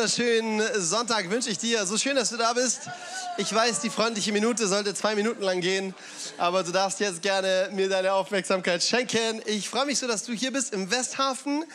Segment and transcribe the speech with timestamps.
[0.00, 1.84] Wunderschönen Sonntag wünsche ich dir.
[1.84, 2.88] So schön, dass du da bist.
[3.36, 5.94] Ich weiß, die freundliche Minute sollte zwei Minuten lang gehen,
[6.38, 9.42] aber du darfst jetzt gerne mir deine Aufmerksamkeit schenken.
[9.44, 11.66] Ich freue mich so, dass du hier bist im Westhafen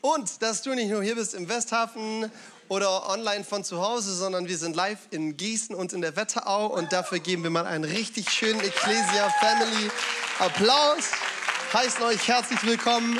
[0.00, 2.30] und dass du nicht nur hier bist im Westhafen
[2.68, 6.68] oder online von zu Hause, sondern wir sind live in Gießen und in der Wetterau
[6.68, 9.90] und dafür geben wir mal einen richtig schönen Ecclesia Family
[10.38, 11.10] Applaus.
[11.72, 13.18] Heißen euch herzlich willkommen.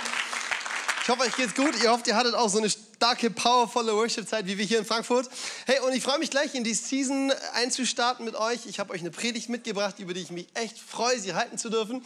[1.02, 1.74] Ich hoffe, euch geht's gut.
[1.82, 2.70] Ihr hofft, ihr hattet auch so eine
[3.02, 5.29] starke, powervolle Worship-Zeit wie wir hier in Frankfurt.
[5.66, 8.60] Hey, und ich freue mich gleich in die Season einzustarten mit euch.
[8.66, 11.69] Ich habe euch eine Predigt mitgebracht, über die ich mich echt freue, sie halten zu
[11.69, 12.05] dürfen.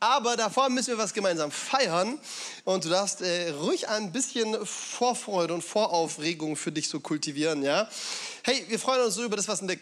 [0.00, 2.18] Aber davor müssen wir was gemeinsam feiern.
[2.64, 7.88] Und du darfst äh, ruhig ein bisschen Vorfreude und Voraufregung für dich so kultivieren, ja?
[8.42, 9.78] Hey, wir freuen uns so über das, was in der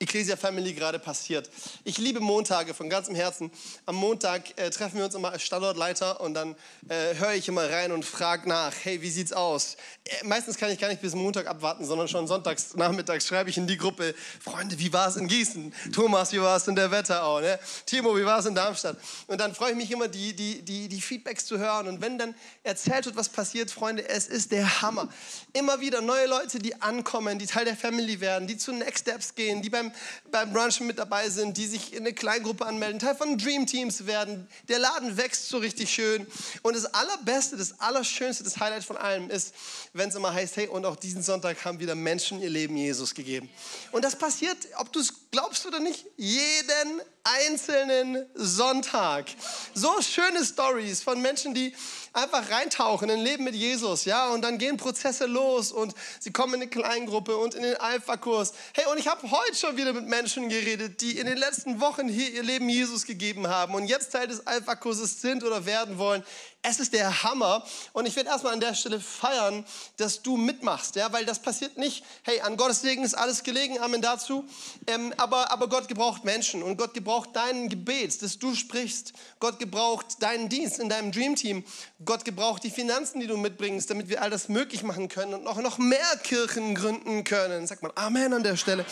[0.00, 1.48] Ecclesia Family gerade passiert.
[1.84, 3.52] Ich liebe Montage von ganzem Herzen.
[3.86, 6.56] Am Montag äh, treffen wir uns immer als Standortleiter und dann
[6.88, 9.76] äh, höre ich immer rein und frage nach, hey, wie sieht's aus?
[10.04, 13.56] Äh, meistens kann ich gar nicht bis Montag abwarten, sondern schon sonntags nachmittags schreibe ich
[13.56, 15.72] in die Gruppe, Freunde, wie war es in Gießen?
[15.92, 17.40] Thomas, wie war es in der Wetterau?
[17.40, 17.56] Ne?
[17.86, 18.96] Timo, wie war es in Darmstadt?
[19.28, 21.86] Und dann freue ich mich immer, die, die, die, die Feedbacks zu hören.
[21.86, 22.34] Und wenn dann
[22.64, 25.08] erzählt wird, was passiert, Freunde, es ist der Hammer.
[25.52, 29.36] Immer wieder neue Leute, die ankommen, die Teil der Family werden, die zu Next Steps
[29.36, 29.83] gehen, die beim
[30.30, 34.06] beim Brunchen mit dabei sind, die sich in eine Kleingruppe anmelden, Teil von Dream Teams
[34.06, 34.46] werden.
[34.68, 36.26] Der Laden wächst so richtig schön.
[36.62, 39.54] Und das Allerbeste, das Allerschönste, das Highlight von allem ist,
[39.92, 43.14] wenn es immer heißt, hey, und auch diesen Sonntag haben wieder Menschen ihr Leben Jesus
[43.14, 43.48] gegeben.
[43.92, 49.26] Und das passiert, ob du es glaubst oder nicht, jeden einzelnen Sonntag.
[49.74, 51.74] So schöne Stories von Menschen, die
[52.12, 56.54] einfach reintauchen in Leben mit Jesus, ja, und dann gehen Prozesse los und sie kommen
[56.54, 58.52] in eine Kleingruppe und in den Alpha-Kurs.
[58.74, 62.06] Hey, und ich habe heute schon wieder mit Menschen geredet, die in den letzten Wochen
[62.06, 66.22] hier ihr Leben Jesus gegeben haben und jetzt Teil des Alpha-Kurses sind oder werden wollen.
[66.66, 69.66] Es ist der Hammer und ich werde erstmal an der Stelle feiern,
[69.98, 73.78] dass du mitmachst, ja, weil das passiert nicht, hey, an Gottes Segen ist alles gelegen,
[73.80, 74.46] Amen dazu,
[74.86, 79.58] ähm, aber, aber Gott gebraucht Menschen und Gott gebraucht deinen Gebet, dass du sprichst, Gott
[79.58, 81.64] gebraucht deinen Dienst in deinem Dream Team,
[82.02, 85.44] Gott gebraucht die Finanzen, die du mitbringst, damit wir all das möglich machen können und
[85.44, 87.66] noch, noch mehr Kirchen gründen können.
[87.66, 88.86] Sag mal Amen an der Stelle.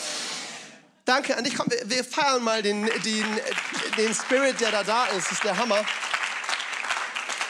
[1.05, 1.55] Danke an dich.
[1.55, 3.25] Komm, wir, wir feiern mal den, den,
[3.97, 5.25] den Spirit, der da da ist.
[5.25, 5.83] Das ist der Hammer.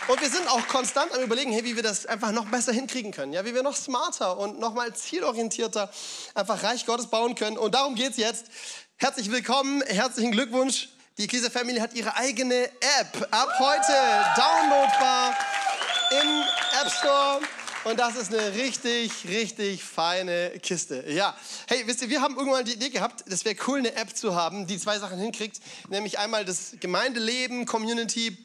[0.09, 3.13] Und wir sind auch konstant am Überlegen, hey, wie wir das einfach noch besser hinkriegen
[3.13, 3.31] können.
[3.31, 5.89] Ja, wie wir noch smarter und noch mal zielorientierter
[6.35, 7.57] einfach Reich Gottes bauen können.
[7.57, 8.47] Und darum geht es jetzt.
[8.97, 10.89] Herzlich willkommen, herzlichen Glückwunsch.
[11.17, 12.65] Die Ecclesia Family hat ihre eigene
[12.99, 13.93] App ab heute
[14.35, 15.37] downloadbar
[16.21, 16.43] im
[16.81, 17.39] App Store.
[17.85, 21.05] Und das ist eine richtig, richtig feine Kiste.
[21.07, 21.33] Ja,
[21.67, 24.35] hey, wisst ihr, wir haben irgendwann die Idee gehabt, es wäre cool, eine App zu
[24.35, 25.61] haben, die zwei Sachen hinkriegt.
[25.87, 28.37] Nämlich einmal das Gemeindeleben, Community,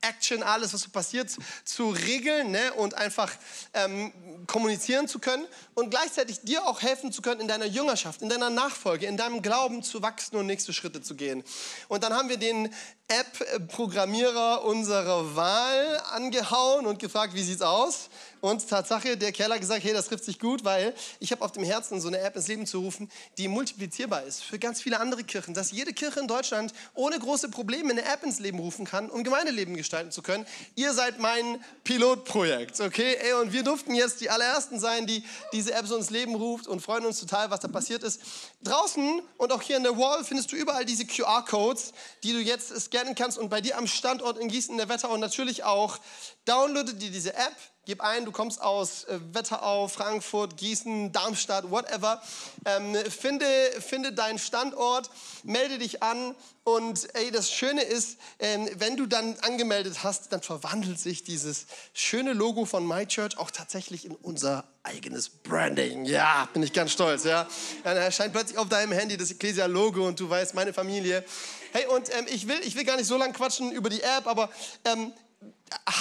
[0.00, 1.30] Action, alles, was so passiert,
[1.64, 2.72] zu regeln ne?
[2.74, 3.30] und einfach
[3.74, 4.12] ähm,
[4.46, 8.50] kommunizieren zu können und gleichzeitig dir auch helfen zu können, in deiner Jüngerschaft, in deiner
[8.50, 11.44] Nachfolge, in deinem Glauben zu wachsen und nächste Schritte zu gehen.
[11.88, 12.74] Und dann haben wir den
[13.08, 18.08] App-Programmierer unserer Wahl angehauen und gefragt, wie sieht's aus?
[18.42, 21.52] Und Tatsache, der Kerl hat gesagt, hey, das trifft sich gut, weil ich habe auf
[21.52, 23.08] dem Herzen, so eine App ins Leben zu rufen,
[23.38, 25.54] die multiplizierbar ist für ganz viele andere Kirchen.
[25.54, 29.22] Dass jede Kirche in Deutschland ohne große Probleme eine App ins Leben rufen kann, um
[29.22, 30.44] Gemeindeleben gestalten zu können.
[30.74, 33.16] Ihr seid mein Pilotprojekt, okay?
[33.20, 36.66] Ey, und wir durften jetzt die allerersten sein, die diese App so ins Leben ruft
[36.66, 38.20] und freuen uns total, was da passiert ist.
[38.64, 41.92] Draußen und auch hier in der Wall findest du überall diese QR-Codes,
[42.24, 45.16] die du jetzt scannen kannst und bei dir am Standort in Gießen in der Wetterau
[45.16, 46.00] natürlich auch.
[46.44, 47.54] Downloade dir diese App
[47.84, 52.22] Gib ein, du kommst aus äh, Wetterau, Frankfurt, Gießen, Darmstadt, whatever.
[52.64, 53.44] Ähm, finde,
[53.80, 55.10] finde deinen Standort,
[55.42, 60.42] melde dich an und ey, das Schöne ist, ähm, wenn du dann angemeldet hast, dann
[60.42, 66.04] verwandelt sich dieses schöne Logo von My Church auch tatsächlich in unser eigenes Branding.
[66.04, 67.24] Ja, bin ich ganz stolz.
[67.24, 67.48] Ja,
[67.82, 71.24] dann erscheint plötzlich auf deinem Handy das Ecclesia-Logo und du weißt, meine Familie.
[71.72, 74.28] Hey, und ähm, ich, will, ich will gar nicht so lange quatschen über die App,
[74.28, 74.50] aber
[74.84, 75.12] ähm,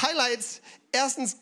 [0.04, 0.62] Highlights.
[0.92, 1.38] Erstens,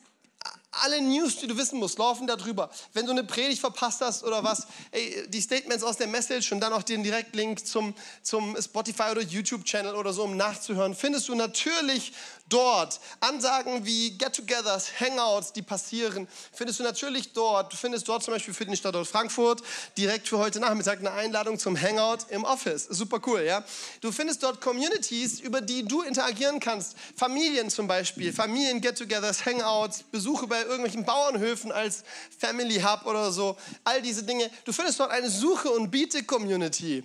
[0.71, 2.69] alle News, die du wissen musst, laufen darüber.
[2.93, 6.59] Wenn du eine Predigt verpasst hast oder was, ey, die Statements aus der Message und
[6.59, 11.35] dann auch den Direktlink zum, zum Spotify oder YouTube-Channel oder so, um nachzuhören, findest du
[11.35, 12.13] natürlich
[12.49, 12.99] dort.
[13.19, 17.71] Ansagen wie Get-togethers, Hangouts, die passieren, findest du natürlich dort.
[17.71, 19.61] Du findest dort zum Beispiel für den Standort Frankfurt
[19.97, 22.85] direkt für heute Nachmittag eine Einladung zum Hangout im Office.
[22.89, 23.63] Super cool, ja.
[24.01, 26.95] Du findest dort Communities, über die du interagieren kannst.
[27.15, 32.03] Familien zum Beispiel, Familien-Get-togethers, Hangouts, Besuche bei irgendwelchen Bauernhöfen als
[32.37, 33.57] Family Hub oder so.
[33.83, 34.49] All diese Dinge.
[34.65, 37.03] Du findest dort eine Suche- und Biete-Community.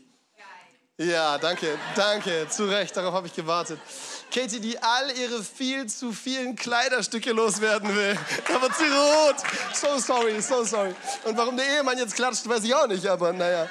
[0.97, 3.81] Ja, danke, danke, zu Recht, darauf habe ich gewartet.
[4.33, 8.17] Katie, die all ihre viel zu vielen Kleiderstücke loswerden will.
[8.49, 9.35] Da wird sie rot.
[9.73, 10.95] So sorry, so sorry.
[11.25, 13.69] Und warum der Ehemann jetzt klatscht, weiß ich auch nicht, aber naja.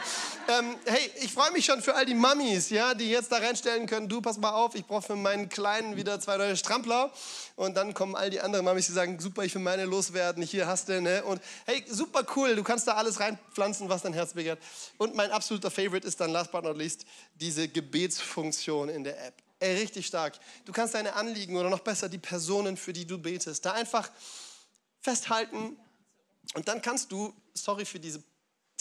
[0.50, 3.88] Ähm, hey, ich freue mich schon für all die Mamis, ja, die jetzt da reinstellen
[3.88, 7.10] können, du, pass mal auf, ich brauche für meinen Kleinen wieder zwei neue Strampler.
[7.56, 10.66] Und dann kommen all die anderen Mamis, die sagen, super, ich will meine loswerden, hier
[10.66, 11.24] hast du, ne?
[11.24, 14.60] Und hey, super cool, du kannst da alles reinpflanzen, was dein Herz begehrt.
[14.98, 17.06] Und mein absoluter Favorite ist dann, last but not least,
[17.36, 19.36] diese Gebetsfunktion in der App.
[19.60, 20.40] Ey, richtig stark.
[20.66, 24.10] Du kannst deine Anliegen oder noch besser die Personen, für die du betest, da einfach
[25.00, 25.78] festhalten
[26.56, 28.24] und dann kannst du, sorry für diese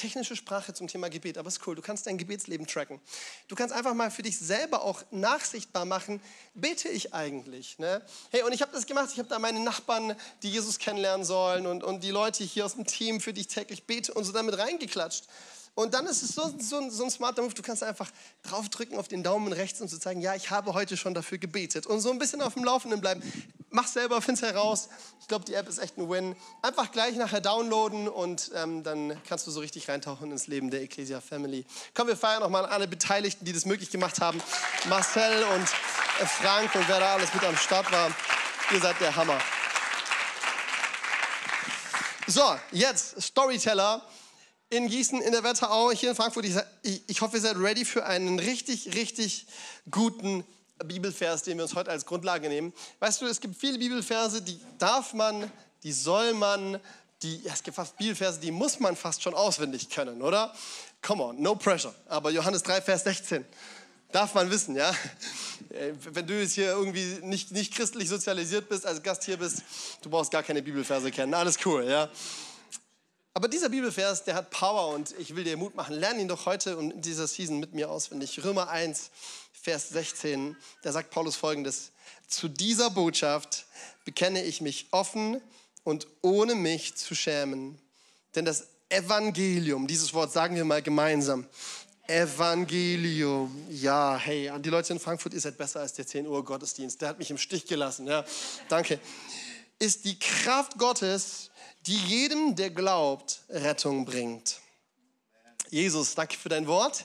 [0.03, 1.77] technische Sprache zum Thema Gebet, aber ist cool.
[1.77, 3.01] Du kannst dein Gebetsleben tracken.
[3.47, 6.21] Du kannst einfach mal für dich selber auch nachsichtbar machen,
[6.55, 7.79] bete ich eigentlich?
[7.79, 8.03] Ne?
[8.31, 9.11] Hey, und ich habe das gemacht.
[9.13, 12.75] Ich habe da meine Nachbarn, die Jesus kennenlernen sollen und, und die Leute hier aus
[12.75, 15.25] dem Team, für die ich täglich bete und so damit reingeklatscht.
[15.75, 18.11] Und dann ist es so, so, so, ein smarter Move, du kannst einfach
[18.43, 21.87] draufdrücken auf den Daumen rechts und zu zeigen, ja, ich habe heute schon dafür gebetet.
[21.87, 23.23] Und so ein bisschen auf dem Laufenden bleiben.
[23.75, 24.91] Mach selber, find's heraus.
[25.21, 26.37] Ich glaube, die App ist echt ein Win.
[26.61, 30.83] Einfach gleich nachher downloaden und ähm, dann kannst du so richtig reintauchen ins Leben der
[30.83, 31.65] Ecclesia Family.
[31.95, 34.43] Komm, wir feiern nochmal alle Beteiligten, die das möglich gemacht haben.
[34.91, 35.63] Marcel und
[36.21, 38.11] äh, Frank und wer da alles mit am Start war.
[38.73, 39.39] Ihr seid der Hammer.
[42.27, 44.07] So, jetzt Storyteller
[44.69, 46.45] in Gießen, in der Wetterau, hier in Frankfurt.
[46.45, 49.47] Ich, ich hoffe, ihr seid ready für einen richtig, richtig
[49.91, 50.45] guten
[50.85, 52.73] Bibelvers, den wir uns heute als Grundlage nehmen.
[53.01, 55.51] Weißt du, es gibt viele Bibelverse, die darf man,
[55.83, 56.79] die soll man,
[57.23, 60.55] die, ja, es gibt fast Bibelverse, die muss man fast schon auswendig können, oder?
[61.03, 61.95] Come on, no pressure.
[62.09, 63.45] Aber Johannes 3, Vers 16
[64.13, 64.91] darf man wissen, ja?
[65.71, 69.63] Äh, wenn du jetzt hier irgendwie nicht, nicht christlich sozialisiert bist, als Gast hier bist,
[70.03, 71.35] du brauchst gar keine Bibelverse kennen.
[71.35, 72.11] Alles cool, ja?
[73.35, 75.97] Aber dieser Bibelvers, der hat Power und ich will dir Mut machen.
[75.97, 78.45] Lern ihn doch heute und in dieser Season mit mir auswendig.
[78.45, 79.11] Römer 1,
[79.63, 81.93] Vers 16, da sagt Paulus folgendes.
[82.29, 83.65] Zu dieser Botschaft
[84.05, 85.41] bekenne ich mich offen
[85.85, 87.79] und ohne mich zu schämen.
[88.35, 91.47] Denn das Evangelium, dieses Wort sagen wir mal gemeinsam.
[92.09, 93.67] Evangelium.
[93.71, 97.01] Ja, hey, an die Leute in Frankfurt, ihr seid besser als der 10 Uhr Gottesdienst.
[97.01, 98.09] Der hat mich im Stich gelassen.
[98.09, 98.25] Ja,
[98.69, 98.99] danke.
[99.79, 101.53] Ist die Kraft Gottes
[101.87, 104.61] die jedem, der glaubt, Rettung bringt.
[105.71, 107.05] Jesus, danke für dein Wort.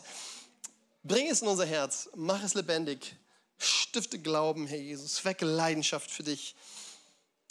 [1.07, 3.15] Bring es in unser Herz, mach es lebendig,
[3.57, 6.53] stifte Glauben, Herr Jesus, wecke Leidenschaft für dich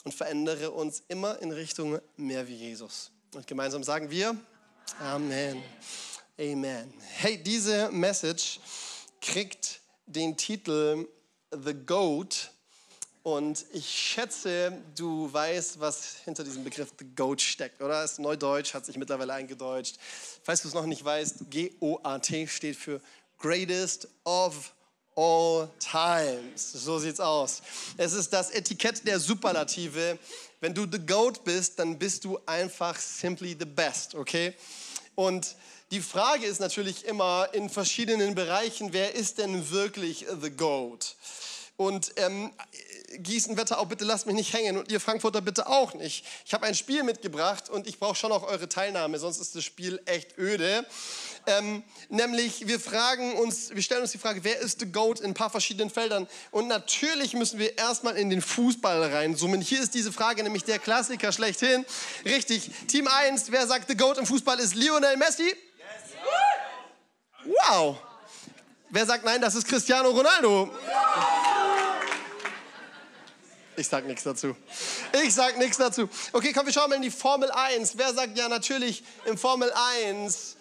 [0.05, 3.11] und verändere uns immer in Richtung mehr wie Jesus.
[3.35, 4.37] Und gemeinsam sagen wir
[5.00, 5.62] Amen.
[6.38, 6.93] Amen.
[7.14, 8.61] Hey, diese Message
[9.23, 11.09] kriegt den Titel
[11.50, 12.50] The Goat
[13.26, 18.05] und ich schätze, du weißt, was hinter diesem Begriff The Goat steckt, oder?
[18.05, 19.97] Ist Neudeutsch, hat sich mittlerweile eingedeutscht.
[20.44, 23.00] Falls du es noch nicht weißt, G-O-A-T steht für
[23.38, 24.73] Greatest of
[25.15, 26.73] All Times.
[26.73, 27.62] So sieht's aus.
[27.97, 30.19] Es ist das Etikett der Superlative.
[30.61, 34.55] Wenn du The Goat bist, dann bist du einfach simply the best, okay?
[35.15, 35.56] Und
[35.91, 41.17] die Frage ist natürlich immer in verschiedenen Bereichen, wer ist denn wirklich The Goat?
[41.77, 42.53] Und ähm,
[43.19, 46.25] Gießen, Wetterau, bitte lasst mich nicht hängen und ihr Frankfurter bitte auch nicht.
[46.44, 49.65] Ich habe ein Spiel mitgebracht und ich brauche schon auch eure Teilnahme, sonst ist das
[49.65, 50.87] Spiel echt öde.
[51.49, 55.26] Ähm, nämlich, wir fragen uns, wir stellen uns die Frage, wer ist the GOAT in
[55.26, 56.26] ein paar verschiedenen Feldern?
[56.50, 59.61] Und natürlich müssen wir erstmal in den Fußball reinzoomen.
[59.61, 61.87] Hier ist diese Frage, nämlich der Klassiker schlechthin.
[62.25, 65.55] Richtig, Team 1, wer sagt, the GOAT im Fußball ist Lionel Messi?
[67.45, 67.99] Wow.
[68.91, 70.71] Wer sagt, nein, das ist Cristiano Ronaldo?
[73.76, 74.57] Ich sag nichts dazu.
[75.23, 76.09] Ich sag nichts dazu.
[76.33, 77.99] Okay, komm, wir schauen mal in die Formel 1.
[77.99, 80.57] Wer sagt ja natürlich im Formel 1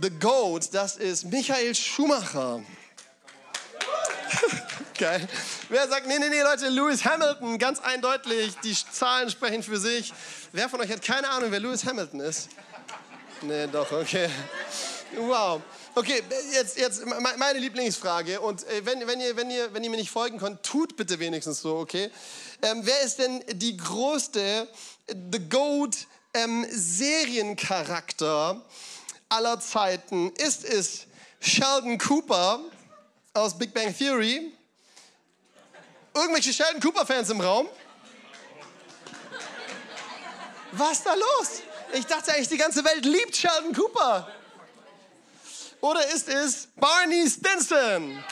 [0.00, 2.62] The GOAT, das ist Michael Schumacher.
[4.98, 5.26] Geil.
[5.68, 10.12] Wer sagt, nee, nee, nee, Leute, Lewis Hamilton, ganz eindeutig, die Zahlen sprechen für sich.
[10.52, 12.48] Wer von euch hat keine Ahnung, wer Lewis Hamilton ist?
[13.42, 14.28] Nee, doch, okay.
[15.16, 15.62] Wow.
[15.96, 18.40] Okay, jetzt, jetzt meine Lieblingsfrage.
[18.40, 21.18] Und äh, wenn, wenn, ihr, wenn, ihr, wenn ihr mir nicht folgen könnt, tut bitte
[21.18, 22.08] wenigstens so, okay?
[22.62, 24.68] Ähm, wer ist denn die größte,
[25.08, 25.96] The Goat
[26.34, 28.62] ähm, Seriencharakter
[29.28, 30.30] aller Zeiten?
[30.36, 31.06] Ist es
[31.40, 32.60] Sheldon Cooper
[33.34, 34.52] aus Big Bang Theory?
[36.14, 37.68] Irgendwelche Sheldon Cooper-Fans im Raum?
[40.72, 41.62] Was ist da los?
[41.92, 44.30] Ich dachte eigentlich, die ganze Welt liebt Sheldon Cooper.
[45.80, 48.22] Oder ist es Barney Stinson?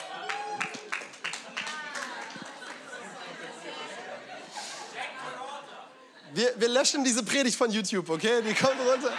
[6.34, 8.42] Wir, wir löschen diese Predigt von YouTube, okay?
[8.42, 9.12] Die kommt runter.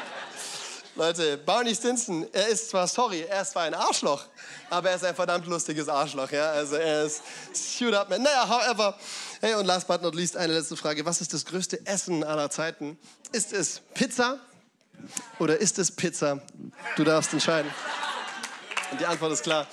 [0.97, 4.25] Leute, Barney Stinson, er ist zwar, sorry, er ist zwar ein Arschloch,
[4.71, 6.49] aber er ist ein verdammt lustiges Arschloch, ja.
[6.49, 7.21] Also er ist
[7.53, 8.23] shoot up man.
[8.23, 8.97] Naja, however,
[9.39, 11.05] hey, und last but not least eine letzte Frage.
[11.05, 12.97] Was ist das größte Essen aller Zeiten?
[13.31, 14.39] Ist es Pizza
[15.37, 16.41] oder ist es Pizza?
[16.95, 17.71] Du darfst entscheiden.
[18.91, 19.67] Und die Antwort ist klar.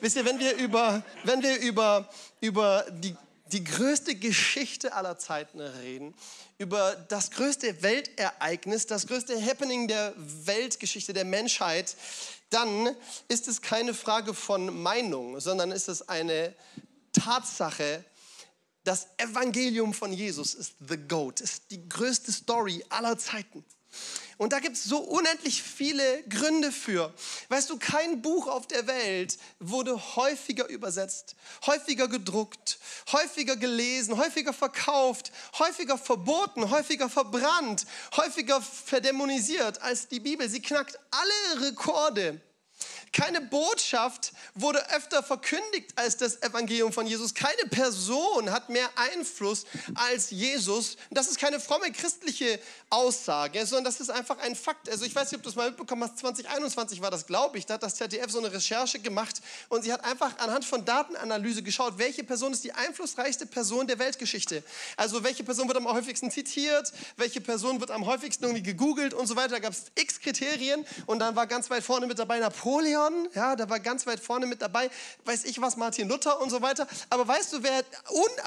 [0.00, 2.08] Wisst ihr, wenn wir über, wenn wir über,
[2.40, 3.16] über die,
[3.52, 6.14] die größte Geschichte aller Zeiten reden,
[6.58, 11.96] über das größte Weltereignis, das größte Happening der Weltgeschichte, der Menschheit,
[12.50, 12.94] dann
[13.28, 16.54] ist es keine Frage von Meinung, sondern ist es eine
[17.12, 18.04] Tatsache,
[18.84, 23.64] das Evangelium von Jesus ist the GOAT, ist die größte Story aller Zeiten.
[24.40, 27.12] Und da gibt es so unendlich viele Gründe für.
[27.50, 32.78] Weißt du, kein Buch auf der Welt wurde häufiger übersetzt, häufiger gedruckt,
[33.12, 37.84] häufiger gelesen, häufiger verkauft, häufiger verboten, häufiger verbrannt,
[38.16, 40.48] häufiger verdämonisiert als die Bibel.
[40.48, 42.40] Sie knackt alle Rekorde.
[43.12, 47.34] Keine Botschaft wurde öfter verkündigt als das Evangelium von Jesus.
[47.34, 50.96] Keine Person hat mehr Einfluss als Jesus.
[51.10, 54.88] Das ist keine fromme christliche Aussage, sondern das ist einfach ein Fakt.
[54.88, 57.66] Also ich weiß nicht, ob du es mal mitbekommen hast, 2021 war das, glaube ich,
[57.66, 61.64] da hat das ZDF so eine Recherche gemacht und sie hat einfach anhand von Datenanalyse
[61.64, 64.62] geschaut, welche Person ist die einflussreichste Person der Weltgeschichte.
[64.96, 69.26] Also welche Person wird am häufigsten zitiert, welche Person wird am häufigsten irgendwie gegoogelt und
[69.26, 69.54] so weiter.
[69.54, 73.28] Da gab es x Kriterien und dann war ganz weit vorne mit dabei Napoleon Napoleon,
[73.34, 74.88] ja, da war ganz weit vorne mit dabei,
[75.24, 76.86] weiß ich was, Martin Luther und so weiter.
[77.08, 77.82] Aber weißt du, wer,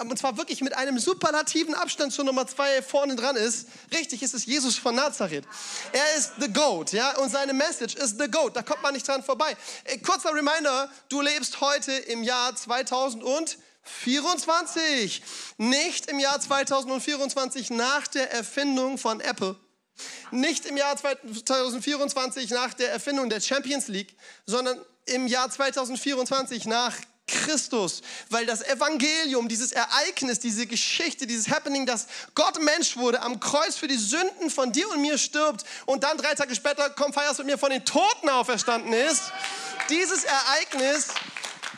[0.06, 3.68] und zwar wirklich mit einem superlativen Abstand zur Nummer zwei vorne dran ist?
[3.92, 5.44] Richtig, ist es Jesus von Nazareth.
[5.92, 8.56] Er ist the GOAT, ja, und seine Message ist the GOAT.
[8.56, 9.58] Da kommt man nicht dran vorbei.
[9.86, 15.22] Äh, kurzer Reminder, du lebst heute im Jahr 2024,
[15.58, 19.58] nicht im Jahr 2024 nach der Erfindung von Apple.
[20.34, 24.16] Nicht im Jahr 2024 nach der Erfindung der Champions League,
[24.48, 26.96] sondern im Jahr 2024 nach
[27.28, 33.40] Christus, weil das Evangelium, dieses Ereignis, diese Geschichte, dieses Happening, dass Gott Mensch wurde, am
[33.40, 37.14] Kreuz für die Sünden von dir und mir stirbt und dann drei Tage später, komm,
[37.14, 39.32] feierst mit mir, von den Toten auferstanden ist.
[39.90, 41.10] Dieses Ereignis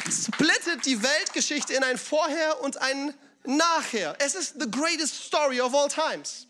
[0.09, 4.15] splittet die Weltgeschichte in ein Vorher und ein Nachher.
[4.19, 6.44] Es ist the greatest story of all times.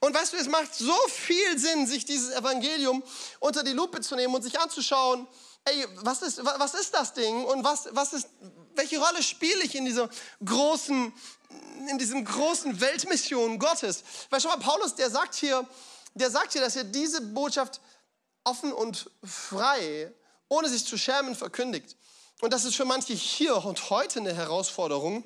[0.00, 3.02] Und weißt du, es macht so viel Sinn, sich dieses Evangelium
[3.40, 5.26] unter die Lupe zu nehmen und sich anzuschauen,
[5.64, 8.28] ey, was ist, was ist das Ding und was, was ist,
[8.74, 10.08] welche Rolle spiele ich in dieser
[10.44, 11.12] großen,
[11.88, 14.04] in diesem großen Weltmission Gottes?
[14.30, 15.66] Weil schau mal, Paulus, der sagt hier,
[16.14, 17.80] der sagt hier, dass er diese Botschaft
[18.44, 20.12] offen und frei,
[20.48, 21.96] ohne sich zu schämen, verkündigt.
[22.40, 25.24] Und das ist für manche hier und heute eine Herausforderung.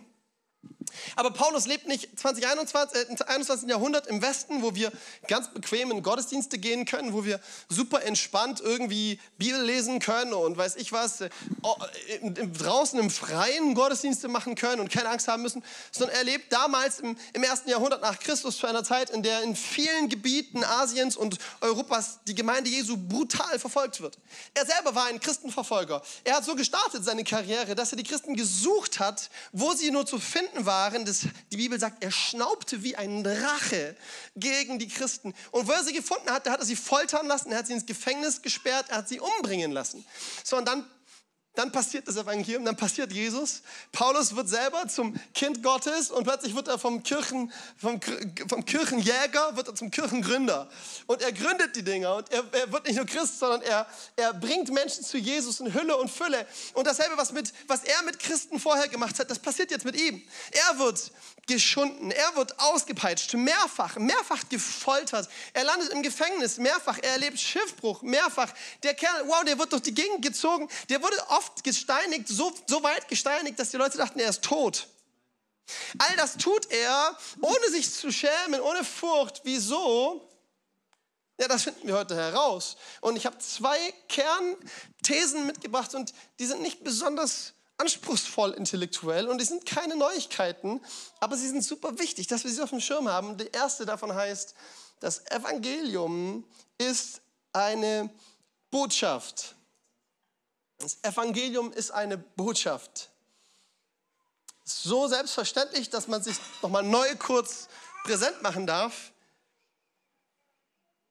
[1.17, 3.69] Aber Paulus lebt nicht 2021, äh, 21.
[3.69, 4.93] Jahrhundert im Westen, wo wir
[5.27, 10.57] ganz bequem in Gottesdienste gehen können, wo wir super entspannt irgendwie Bibel lesen können und
[10.57, 11.31] weiß ich was, äh,
[12.23, 17.01] draußen im Freien Gottesdienste machen können und keine Angst haben müssen, sondern er lebt damals
[17.01, 21.17] im, im ersten Jahrhundert nach Christus zu einer Zeit, in der in vielen Gebieten Asiens
[21.17, 24.19] und Europas die Gemeinde Jesu brutal verfolgt wird.
[24.55, 26.03] Er selber war ein Christenverfolger.
[26.25, 30.07] Er hat so gestartet seine Karriere, dass er die Christen gesucht hat, wo sie nur
[30.07, 33.97] zu finden waren waren, das, die Bibel sagt, er schnaubte wie ein Drache
[34.37, 35.35] gegen die Christen.
[35.51, 37.75] Und wo er sie gefunden hat, da hat er sie foltern lassen, er hat sie
[37.75, 40.05] ins Gefängnis gesperrt, er hat sie umbringen lassen.
[40.43, 40.85] So, und dann
[41.55, 43.63] dann passiert das Evangelium, dann passiert Jesus.
[43.91, 48.01] Paulus wird selber zum Kind Gottes und plötzlich wird er vom, Kirchen, vom,
[48.49, 50.71] vom Kirchenjäger wird er zum Kirchengründer.
[51.07, 54.33] Und er gründet die Dinger und er, er, wird nicht nur Christ, sondern er, er
[54.33, 56.47] bringt Menschen zu Jesus in Hülle und Fülle.
[56.75, 60.01] Und dasselbe, was, mit, was er mit Christen vorher gemacht hat, das passiert jetzt mit
[60.01, 60.23] ihm.
[60.53, 61.11] Er wird
[61.47, 65.29] geschunden, er wird ausgepeitscht, mehrfach, mehrfach gefoltert.
[65.53, 66.99] Er landet im Gefängnis, mehrfach.
[67.03, 68.53] Er erlebt Schiffbruch, mehrfach.
[68.85, 70.69] Der Kerl, wow, der wird durch die Gegend gezogen.
[70.89, 74.89] Der wurde oft gesteinigt, so, so weit gesteinigt, dass die Leute dachten, er ist tot.
[75.99, 79.43] All das tut er, ohne sich zu schämen, ohne Furcht.
[79.45, 80.29] Wieso?
[81.39, 82.77] Ja, das finden wir heute heraus.
[83.01, 83.79] Und ich habe zwei
[84.09, 90.83] Kernthesen mitgebracht und die sind nicht besonders anspruchsvoll intellektuell und die sind keine Neuigkeiten,
[91.19, 93.39] aber sie sind super wichtig, dass wir sie auf dem Schirm haben.
[93.39, 94.55] Die erste davon heißt,
[95.01, 96.45] das Evangelium
[96.77, 97.23] ist
[97.55, 98.11] eine
[98.71, 99.57] Botschaft.
[100.81, 103.11] Das Evangelium ist eine Botschaft.
[104.65, 107.69] So selbstverständlich, dass man sich nochmal neu kurz
[108.03, 109.13] präsent machen darf.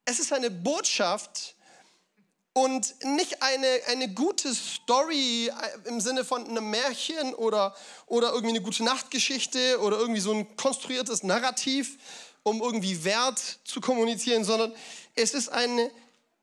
[0.06, 1.56] Es ist eine Botschaft
[2.54, 5.52] und nicht eine, eine gute Story
[5.86, 7.76] im Sinne von einem Märchen oder,
[8.08, 12.00] oder irgendwie eine gute Nachtgeschichte oder irgendwie so ein konstruiertes Narrativ,
[12.42, 14.74] um irgendwie Wert zu kommunizieren, sondern
[15.14, 15.92] es ist eine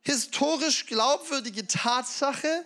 [0.03, 2.65] historisch glaubwürdige Tatsache,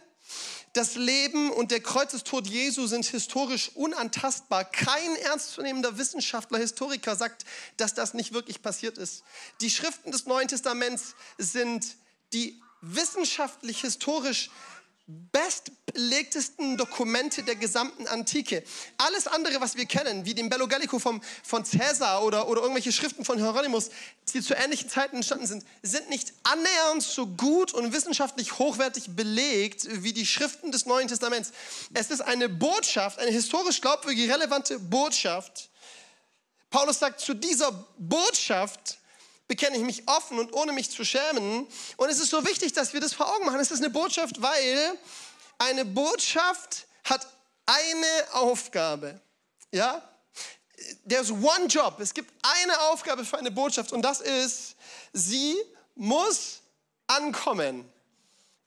[0.72, 4.64] das Leben und der Kreuzestod Jesu sind historisch unantastbar.
[4.64, 7.44] Kein ernstzunehmender Wissenschaftler, Historiker sagt,
[7.76, 9.24] dass das nicht wirklich passiert ist.
[9.60, 11.96] Die Schriften des Neuen Testaments sind
[12.32, 14.50] die wissenschaftlich, historisch
[15.32, 18.62] bestbelegtesten Dokumente der gesamten Antike.
[18.98, 22.92] Alles andere, was wir kennen, wie den Bello Gallico vom, von Caesar oder, oder irgendwelche
[22.92, 23.90] Schriften von Hieronymus,
[24.32, 29.86] die zu ähnlichen Zeiten entstanden sind, sind nicht annähernd so gut und wissenschaftlich hochwertig belegt
[30.02, 31.52] wie die Schriften des Neuen Testaments.
[31.94, 35.70] Es ist eine Botschaft, eine historisch glaubwürdige, relevante Botschaft.
[36.70, 38.99] Paulus sagt, zu dieser Botschaft
[39.50, 41.66] bekenne ich mich offen und ohne mich zu schämen.
[41.96, 43.58] Und es ist so wichtig, dass wir das vor Augen machen.
[43.58, 44.96] Es ist eine Botschaft, weil
[45.58, 47.26] eine Botschaft hat
[47.66, 49.20] eine Aufgabe.
[49.72, 50.08] Ja?
[51.08, 51.98] There's one job.
[51.98, 54.76] Es gibt eine Aufgabe für eine Botschaft und das ist,
[55.12, 55.56] sie
[55.96, 56.60] muss
[57.08, 57.92] ankommen.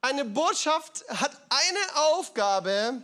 [0.01, 3.01] Eine Botschaft hat eine Aufgabe,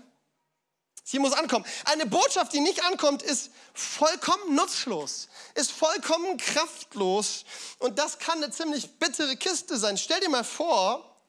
[1.10, 1.66] Sie muss ankommen.
[1.86, 7.46] Eine Botschaft, die nicht ankommt, ist vollkommen nutzlos, ist vollkommen kraftlos.
[7.80, 9.98] Und das kann eine ziemlich bittere Kiste sein.
[9.98, 11.20] Stell dir mal vor,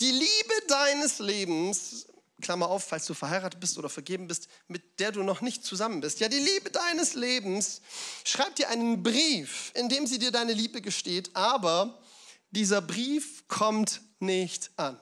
[0.00, 2.06] die Liebe deines Lebens,
[2.42, 6.00] Klammer auf, falls du verheiratet bist oder vergeben bist, mit der du noch nicht zusammen
[6.00, 6.18] bist.
[6.18, 7.80] Ja, die Liebe deines Lebens
[8.24, 12.02] schreibt dir einen Brief, in dem sie dir deine Liebe gesteht, aber
[12.50, 14.98] dieser Brief kommt nicht an.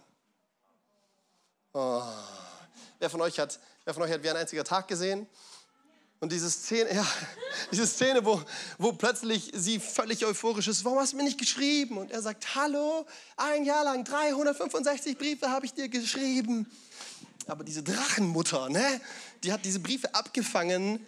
[1.72, 2.02] Oh.
[2.98, 5.26] Wer von euch hat, wer von euch hat wie ein einziger Tag gesehen?
[6.18, 7.06] Und diese Szene, ja,
[7.70, 8.42] diese Szene, wo,
[8.78, 11.98] wo plötzlich sie völlig euphorisch ist, warum hast du mir nicht geschrieben?
[11.98, 16.70] Und er sagt, hallo, ein Jahr lang, 365 Briefe habe ich dir geschrieben.
[17.46, 19.00] Aber diese Drachenmutter, ne,
[19.44, 21.06] die hat diese Briefe abgefangen.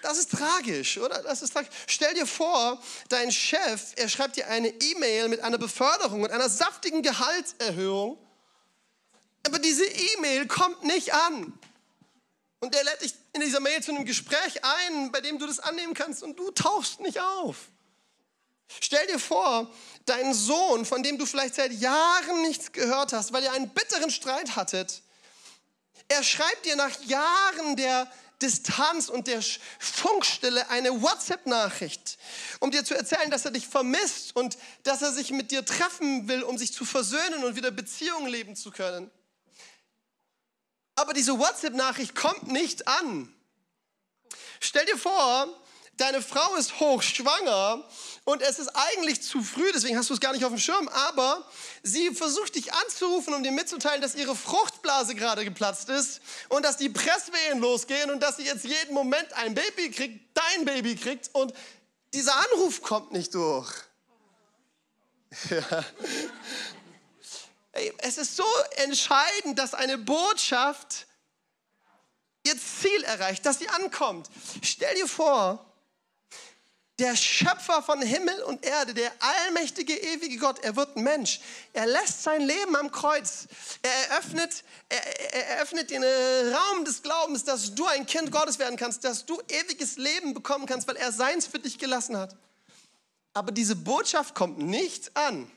[0.00, 1.20] Das ist tragisch, oder?
[1.22, 1.70] Das ist tragisch.
[1.88, 6.48] Stell dir vor, dein Chef, er schreibt dir eine E-Mail mit einer Beförderung und einer
[6.48, 8.16] saftigen Gehaltserhöhung
[9.46, 11.52] aber diese E-Mail kommt nicht an.
[12.60, 15.58] Und er lädt dich in dieser Mail zu einem Gespräch ein, bei dem du das
[15.58, 17.56] annehmen kannst und du tauchst nicht auf.
[18.80, 19.68] Stell dir vor,
[20.06, 24.10] dein Sohn, von dem du vielleicht seit Jahren nichts gehört hast, weil ihr einen bitteren
[24.10, 25.02] Streit hattet,
[26.08, 29.42] er schreibt dir nach Jahren der Distanz und der
[29.78, 32.18] Funkstille eine WhatsApp-Nachricht,
[32.60, 36.28] um dir zu erzählen, dass er dich vermisst und dass er sich mit dir treffen
[36.28, 39.10] will, um sich zu versöhnen und wieder Beziehungen leben zu können
[40.94, 43.34] aber diese WhatsApp-Nachricht kommt nicht an.
[44.60, 45.48] Stell dir vor,
[45.96, 47.84] deine Frau ist hochschwanger
[48.24, 50.88] und es ist eigentlich zu früh, deswegen hast du es gar nicht auf dem Schirm,
[50.88, 51.46] aber
[51.82, 56.76] sie versucht dich anzurufen, um dir mitzuteilen, dass ihre Fruchtblase gerade geplatzt ist und dass
[56.76, 61.30] die Presswehen losgehen und dass sie jetzt jeden Moment ein Baby kriegt, dein Baby kriegt
[61.34, 61.52] und
[62.14, 63.72] dieser Anruf kommt nicht durch.
[65.50, 65.84] Ja.
[67.98, 68.44] Es ist so
[68.76, 71.06] entscheidend, dass eine Botschaft
[72.44, 74.28] ihr Ziel erreicht, dass sie ankommt.
[74.62, 75.64] Stell dir vor,
[76.98, 81.40] der Schöpfer von Himmel und Erde, der allmächtige, ewige Gott, er wird Mensch.
[81.72, 83.48] Er lässt sein Leben am Kreuz.
[83.82, 88.76] Er eröffnet, er, er eröffnet den Raum des Glaubens, dass du ein Kind Gottes werden
[88.76, 92.36] kannst, dass du ewiges Leben bekommen kannst, weil er seins für dich gelassen hat.
[93.34, 95.50] Aber diese Botschaft kommt nicht an.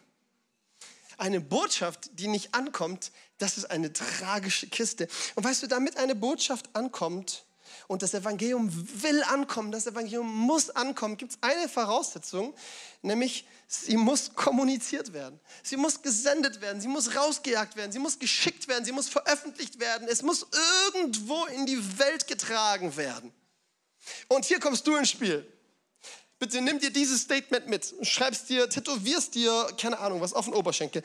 [1.17, 5.08] Eine Botschaft, die nicht ankommt, das ist eine tragische Kiste.
[5.36, 7.45] Und weißt du, damit eine Botschaft ankommt
[7.88, 8.69] und das Evangelium
[9.01, 12.54] will ankommen, das Evangelium muss ankommen, gibt es eine Voraussetzung,
[13.01, 15.39] nämlich sie muss kommuniziert werden.
[15.63, 19.80] Sie muss gesendet werden, sie muss rausgejagt werden, sie muss geschickt werden, sie muss veröffentlicht
[19.80, 20.47] werden, es muss
[20.93, 23.34] irgendwo in die Welt getragen werden.
[24.28, 25.51] Und hier kommst du ins Spiel.
[26.38, 30.54] Bitte nimm dir dieses Statement mit, schreibst dir, tätowierst dir, keine Ahnung, was auf den
[30.54, 31.02] Oberschenkel.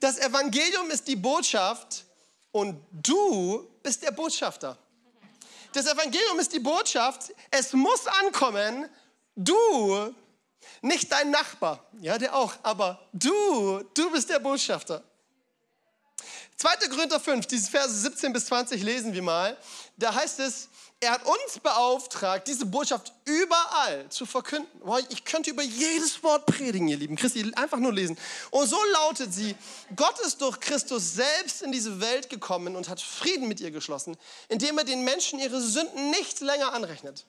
[0.00, 2.04] Das Evangelium ist die Botschaft
[2.50, 4.78] und du bist der Botschafter.
[5.74, 8.88] Das Evangelium ist die Botschaft, es muss ankommen,
[9.36, 10.14] du,
[10.80, 15.04] nicht dein Nachbar, ja, der auch, aber du, du bist der Botschafter.
[16.56, 16.88] 2.
[16.88, 19.56] Korinther 5, diese Verse 17 bis 20 lesen wir mal.
[19.96, 20.68] Da heißt es,
[21.02, 24.68] er hat uns beauftragt, diese Botschaft überall zu verkünden.
[25.08, 27.16] Ich könnte über jedes Wort predigen, ihr Lieben.
[27.16, 28.18] Christi, einfach nur lesen.
[28.50, 29.56] Und so lautet sie,
[29.96, 34.14] Gott ist durch Christus selbst in diese Welt gekommen und hat Frieden mit ihr geschlossen,
[34.48, 37.24] indem er den Menschen ihre Sünden nicht länger anrechnet.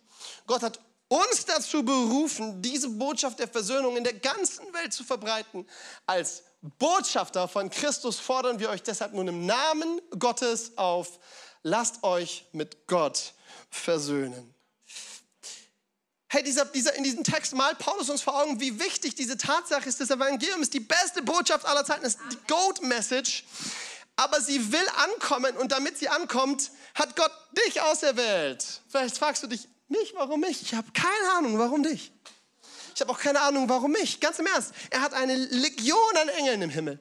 [0.48, 5.66] Gott hat uns dazu berufen, diese Botschaft der Versöhnung in der ganzen Welt zu verbreiten.
[6.06, 11.20] Als Botschafter von Christus fordern wir euch deshalb nun im Namen Gottes auf,
[11.64, 13.34] lasst euch mit Gott
[13.70, 14.54] versöhnen.
[16.28, 19.90] Hey, dieser, dieser, in diesem Text malt Paulus uns vor Augen, wie wichtig diese Tatsache
[19.90, 20.00] ist.
[20.00, 23.44] Das Evangelium ist die beste Botschaft aller Zeiten, ist die Goat-Message.
[24.16, 27.32] Aber sie will ankommen und damit sie ankommt, hat Gott
[27.68, 28.66] dich auserwählt.
[28.88, 30.62] Vielleicht fragst du dich, mich, warum mich?
[30.62, 32.14] Ich habe keine Ahnung, warum dich.
[32.96, 34.22] Ich habe auch keine Ahnung, warum mich.
[34.22, 37.00] Ganz im Ernst, er hat eine Legion an Engeln im Himmel.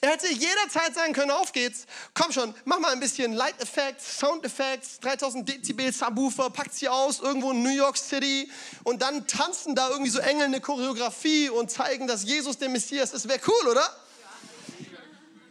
[0.00, 4.18] Er hätte jederzeit sagen können, auf geht's, komm schon, mach mal ein bisschen Light Effects,
[4.18, 8.50] Sound Effects, 3000 Dezibel Subwoofer, packt sie aus, irgendwo in New York City
[8.84, 13.12] und dann tanzen da irgendwie so Engel eine Choreografie und zeigen, dass Jesus der Messias
[13.12, 13.28] ist.
[13.28, 13.84] Wäre cool, oder?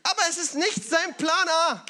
[0.04, 1.86] Aber es ist nicht sein Plan A.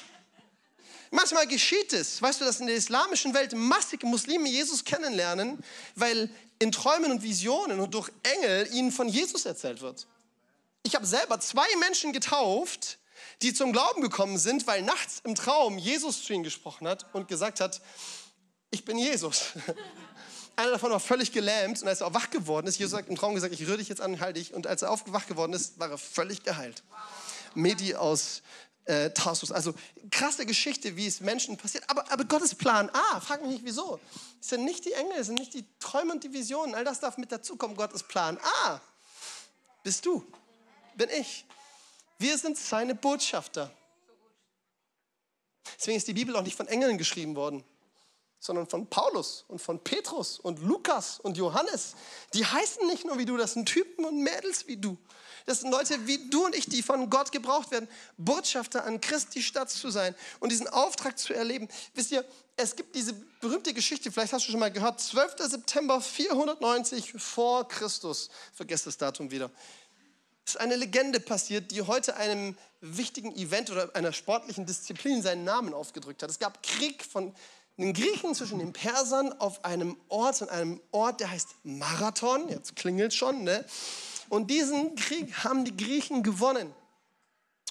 [1.12, 5.58] Manchmal geschieht es, weißt du, dass in der islamischen Welt massig Muslime Jesus kennenlernen,
[5.96, 10.06] weil in Träumen und Visionen und durch Engel ihnen von Jesus erzählt wird.
[10.84, 13.00] Ich habe selber zwei Menschen getauft,
[13.42, 17.28] die zum Glauben gekommen sind, weil nachts im Traum Jesus zu ihnen gesprochen hat und
[17.28, 17.82] gesagt hat,
[18.72, 19.54] ich bin Jesus.
[20.56, 23.16] Einer davon war völlig gelähmt und als er auch wach geworden ist, Jesus hat im
[23.16, 24.54] Traum gesagt, ich rühre dich jetzt an, halte dich.
[24.54, 26.84] Und als er aufgewacht geworden ist, war er völlig geheilt.
[27.56, 28.42] Medi aus
[28.86, 29.52] äh, Tarsus.
[29.52, 29.74] Also
[30.12, 31.86] krasse Geschichte, wie es Menschen passiert.
[31.90, 34.00] Aber, aber Gottes Plan A, frag mich nicht wieso.
[34.42, 36.76] Es sind nicht die Engel, es sind nicht die Träume und die Visionen.
[36.76, 37.78] All das darf mit dazukommen.
[37.78, 38.82] Gottes Plan A
[39.84, 40.26] bist du
[41.00, 41.46] bin ich.
[42.20, 43.72] Wir sind seine Botschafter.
[45.78, 47.64] Deswegen ist die Bibel auch nicht von Engeln geschrieben worden,
[48.40, 51.96] sondern von Paulus und von Petrus und Lukas und Johannes.
[52.34, 54.98] Die heißen nicht nur wie du, das sind Typen und Mädels wie du.
[55.46, 59.42] Das sind Leute wie du und ich, die von Gott gebraucht werden, Botschafter an Christi
[59.42, 61.70] Stadt zu sein und diesen Auftrag zu erleben.
[61.94, 62.26] Wisst ihr,
[62.58, 65.38] es gibt diese berühmte Geschichte, vielleicht hast du schon mal gehört, 12.
[65.38, 68.30] September 490 vor Christus.
[68.54, 69.50] Vergesst das Datum wieder
[70.50, 75.74] ist eine Legende passiert, die heute einem wichtigen Event oder einer sportlichen Disziplin seinen Namen
[75.74, 76.30] aufgedrückt hat.
[76.30, 77.34] Es gab Krieg von
[77.78, 82.50] den Griechen zwischen den Persern auf einem Ort, an einem Ort, der heißt Marathon.
[82.50, 83.64] Jetzt klingelt schon, ne?
[84.28, 86.74] Und diesen Krieg haben die Griechen gewonnen.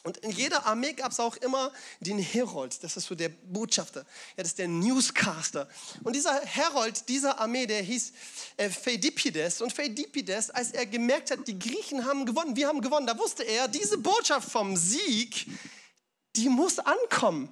[0.05, 4.01] Und in jeder Armee gab es auch immer den Herold, das ist so der Botschafter,
[4.01, 5.69] ja, das ist der Newscaster.
[6.05, 8.13] Und dieser Herold dieser Armee, der hieß
[8.57, 9.61] äh, Pheidipides.
[9.61, 13.43] Und Pheidipides, als er gemerkt hat, die Griechen haben gewonnen, wir haben gewonnen, da wusste
[13.43, 15.47] er, diese Botschaft vom Sieg,
[16.37, 17.51] die muss ankommen.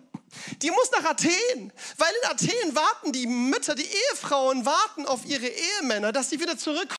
[0.63, 5.47] Die muss nach Athen, weil in Athen warten die Mütter, die Ehefrauen warten auf ihre
[5.47, 6.97] Ehemänner, dass sie wieder zurückkommen.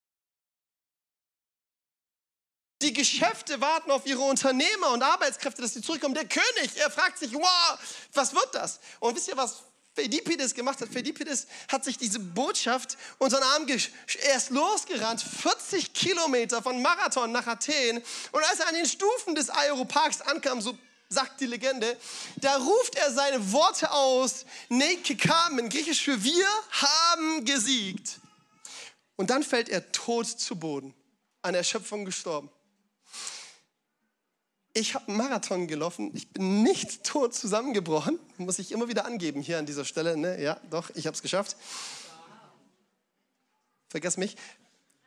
[2.83, 6.13] Die Geschäfte warten auf ihre Unternehmer und Arbeitskräfte, dass sie zurückkommen.
[6.13, 7.79] Der König, er fragt sich, wow,
[8.13, 8.79] was wird das?
[8.99, 9.63] Und wisst ihr, was
[9.95, 10.89] Philippides gemacht hat?
[10.89, 17.31] Philippides hat sich diese Botschaft unter den Arm Er ist losgerannt, 40 Kilometer von Marathon
[17.31, 17.97] nach Athen.
[18.31, 20.77] Und als er an den Stufen des Aeroparks ankam, so
[21.09, 21.97] sagt die Legende,
[22.35, 28.19] da ruft er seine Worte aus, Neke kamen, griechisch für wir haben gesiegt.
[29.15, 30.93] Und dann fällt er tot zu Boden,
[31.41, 32.51] an Erschöpfung gestorben
[34.79, 39.41] ich habe einen Marathon gelaufen, ich bin nicht tot zusammengebrochen, muss ich immer wieder angeben
[39.41, 40.17] hier an dieser Stelle.
[40.17, 40.41] Ne?
[40.41, 41.57] Ja, doch, ich habe es geschafft.
[43.89, 44.35] Vergiss mich.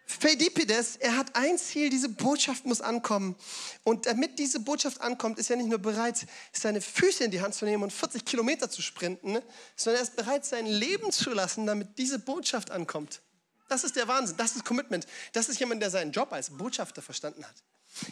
[0.06, 3.36] Pheidipides, er hat ein Ziel, diese Botschaft muss ankommen.
[3.84, 7.54] Und damit diese Botschaft ankommt, ist er nicht nur bereit, seine Füße in die Hand
[7.54, 9.38] zu nehmen und 40 Kilometer zu sprinten,
[9.76, 13.20] sondern er ist bereit, sein Leben zu lassen, damit diese Botschaft ankommt.
[13.68, 15.06] Das ist der Wahnsinn, das ist Commitment.
[15.32, 17.54] Das ist jemand, der seinen Job als Botschafter verstanden hat.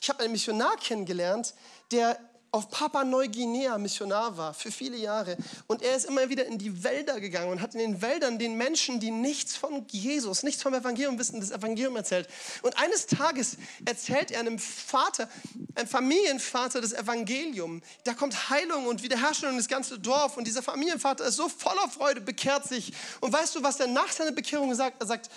[0.01, 1.53] Ich habe einen Missionar kennengelernt,
[1.91, 2.19] der
[2.51, 5.37] auf Papua Neuguinea Missionar war für viele Jahre.
[5.67, 8.55] Und er ist immer wieder in die Wälder gegangen und hat in den Wäldern den
[8.55, 12.27] Menschen, die nichts von Jesus, nichts vom Evangelium wissen, das Evangelium erzählt.
[12.61, 15.29] Und eines Tages erzählt er einem Vater,
[15.75, 17.81] einem Familienvater das Evangelium.
[18.05, 20.37] Da kommt Heilung und Wiederherstellung in das ganze Dorf.
[20.37, 22.93] Und dieser Familienvater ist so voller Freude, bekehrt sich.
[23.19, 25.01] Und weißt du, was er nach seiner Bekehrung sagt?
[25.01, 25.29] Er sagt,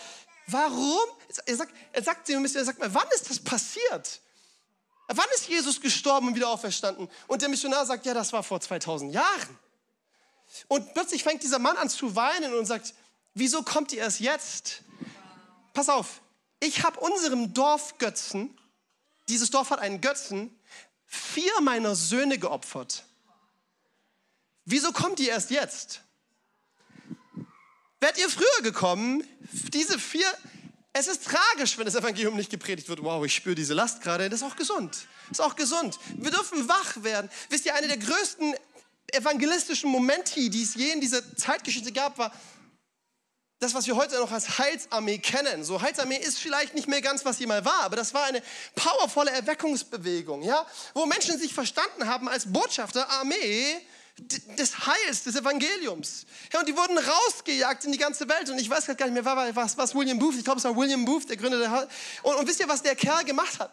[0.46, 1.00] warum?
[1.46, 4.20] Er sagt, er sagt, er sagt mal, wann ist das passiert?
[5.12, 7.08] Wann ist Jesus gestorben und wieder auferstanden?
[7.26, 9.58] Und der Missionar sagt, ja, das war vor 2000 Jahren.
[10.68, 12.94] Und plötzlich fängt dieser Mann an zu weinen und sagt,
[13.34, 14.82] wieso kommt ihr erst jetzt?
[15.72, 16.20] Pass auf,
[16.60, 18.56] ich habe unserem Dorf Götzen,
[19.28, 20.56] dieses Dorf hat einen Götzen,
[21.06, 23.04] vier meiner Söhne geopfert.
[24.64, 26.02] Wieso kommt ihr erst jetzt?
[27.98, 29.24] Wärt ihr früher gekommen,
[29.72, 30.26] diese vier,
[30.92, 33.03] es ist tragisch, wenn das Evangelium nicht gepredigt wird.
[33.03, 34.29] Wow, ich spüre diese Last gerade.
[34.29, 35.07] Das ist auch gesund.
[35.29, 35.98] Das ist auch gesund.
[36.16, 37.31] Wir dürfen wach werden.
[37.48, 38.55] Wisst ihr, einer der größten
[39.12, 42.33] evangelistischen Momente, die es je in dieser Zeitgeschichte gab, war
[43.61, 45.64] das, was wir heute noch als Heilsarmee kennen.
[45.64, 48.42] So, Heilsarmee ist vielleicht nicht mehr ganz, was sie mal war, aber das war eine
[48.74, 53.76] powervolle Erweckungsbewegung, ja, wo Menschen sich verstanden haben als Botschafter, Armee,
[54.59, 56.26] des Heils, des Evangeliums.
[56.52, 58.48] Ja, und die wurden rausgejagt in die ganze Welt.
[58.50, 61.04] Und ich weiß gar nicht mehr, was, was William Booth, ich glaube, es war William
[61.04, 61.88] Booth, der Gründer der
[62.22, 63.72] und, und wisst ihr, was der Kerl gemacht hat?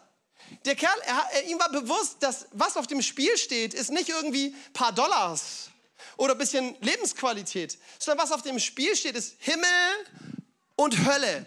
[0.64, 4.08] Der Kerl, er, er, ihm war bewusst, dass was auf dem Spiel steht, ist nicht
[4.08, 5.68] irgendwie ein paar Dollars
[6.16, 9.66] oder ein bisschen Lebensqualität, sondern was auf dem Spiel steht, ist Himmel
[10.76, 11.46] und Hölle.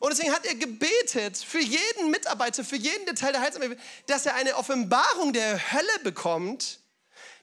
[0.00, 4.34] Und deswegen hat er gebetet für jeden Mitarbeiter, für jeden Detail der Heilsarmee, dass er
[4.34, 6.80] eine Offenbarung der Hölle bekommt,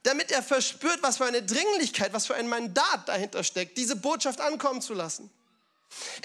[0.02, 4.40] damit er verspürt, was für eine Dringlichkeit, was für ein Mandat dahinter steckt, diese Botschaft
[4.40, 5.30] ankommen zu lassen.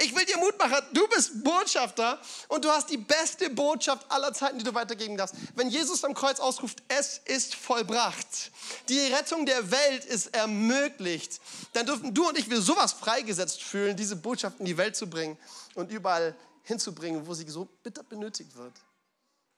[0.01, 4.33] Ich will dir Mut machen, du bist Botschafter und du hast die beste Botschaft aller
[4.33, 5.35] Zeiten, die du weitergeben darfst.
[5.55, 8.51] Wenn Jesus am Kreuz ausruft, es ist vollbracht,
[8.87, 11.41] die Rettung der Welt ist ermöglicht,
[11.73, 15.07] dann dürfen du und ich wir sowas freigesetzt fühlen, diese Botschaft in die Welt zu
[15.09, 15.37] bringen
[15.75, 18.73] und überall hinzubringen, wo sie so bitter benötigt wird.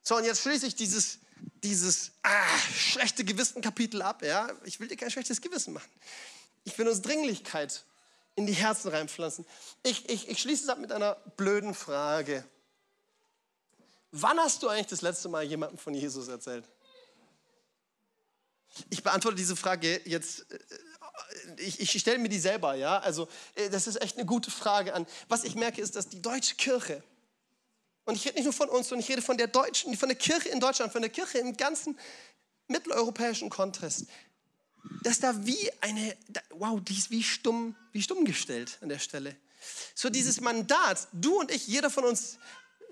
[0.01, 1.19] So, und jetzt schließe ich dieses
[1.63, 4.23] dieses ah, schlechte Gewissen-Kapitel ab.
[4.23, 4.49] Ja?
[4.63, 5.89] Ich will dir kein schlechtes Gewissen machen.
[6.63, 7.83] Ich will uns Dringlichkeit
[8.35, 9.45] in die Herzen reinpflanzen.
[9.83, 12.43] Ich, ich, ich schließe es ab mit einer blöden Frage.
[14.11, 16.65] Wann hast du eigentlich das letzte Mal jemandem von Jesus erzählt?
[18.89, 20.59] Ich beantworte diese Frage jetzt, äh,
[21.57, 22.99] ich, ich stelle mir die selber, ja.
[22.99, 25.05] Also, äh, das ist echt eine gute Frage an.
[25.27, 27.03] Was ich merke, ist, dass die deutsche Kirche
[28.09, 30.17] und ich rede nicht nur von uns, sondern ich rede von der deutschen, von der
[30.17, 31.97] Kirche in Deutschland, von der Kirche im ganzen
[32.67, 34.05] mitteleuropäischen Kontext.
[35.03, 36.17] Dass da wie eine,
[36.51, 39.35] wow, die ist wie stumm, wie stumm gestellt an der Stelle.
[39.93, 42.37] So dieses Mandat, du und ich, jeder von uns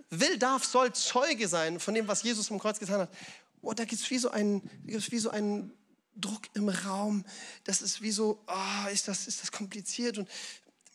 [0.09, 3.09] will, darf, soll Zeuge sein von dem, was Jesus am Kreuz getan hat.
[3.61, 5.73] Oh, da gibt es wie so einen, wie so einen
[6.15, 7.25] Druck im Raum.
[7.63, 10.29] Das ist wie so, oh, ist, das, ist das kompliziert und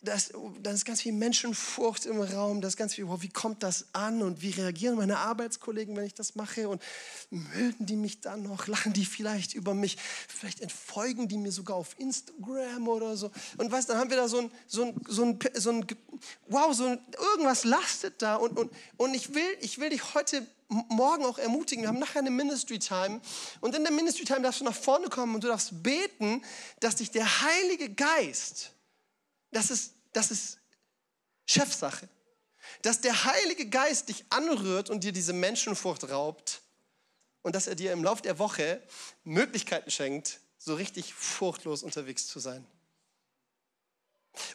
[0.02, 3.28] da ist, da ist ganz viel Menschenfurcht im Raum, da ist ganz viel, wow, wie
[3.28, 6.82] kommt das an und wie reagieren meine Arbeitskollegen, wenn ich das mache und
[7.30, 9.96] mögen die mich dann noch, lachen die vielleicht über mich,
[10.28, 13.30] vielleicht entfolgen die mir sogar auf Instagram oder so.
[13.58, 15.86] Und weißt, dann haben wir da so ein, so ein, so ein, so ein
[16.48, 16.98] wow, so ein,
[17.34, 21.84] irgendwas lastet da und, und, und ich, will, ich will dich heute morgen auch ermutigen.
[21.84, 23.20] Wir haben nachher eine Ministry Time
[23.60, 26.42] und in der Ministry Time darfst du nach vorne kommen und du darfst beten,
[26.80, 28.72] dass dich der Heilige Geist
[29.52, 30.58] das ist, das ist
[31.46, 32.08] Chefsache.
[32.82, 36.62] Dass der Heilige Geist dich anrührt und dir diese Menschenfurcht raubt
[37.42, 38.82] und dass er dir im Laufe der Woche
[39.24, 42.66] Möglichkeiten schenkt, so richtig furchtlos unterwegs zu sein.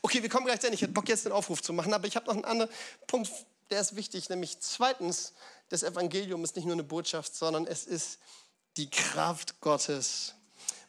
[0.01, 0.73] Okay, wir kommen gleich dahin.
[0.73, 2.71] Ich hätte Bock, jetzt den Aufruf zu machen, aber ich habe noch einen anderen
[3.05, 3.29] Punkt,
[3.69, 5.33] der ist wichtig, nämlich zweitens,
[5.69, 8.19] das Evangelium ist nicht nur eine Botschaft, sondern es ist
[8.77, 10.33] die Kraft Gottes.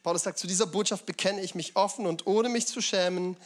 [0.03, 3.37] Paulus sagt, zu dieser Botschaft bekenne ich mich offen und ohne mich zu schämen,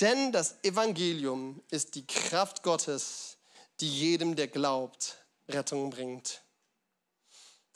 [0.00, 3.36] denn das Evangelium ist die Kraft Gottes,
[3.80, 6.42] die jedem, der glaubt, Rettung bringt.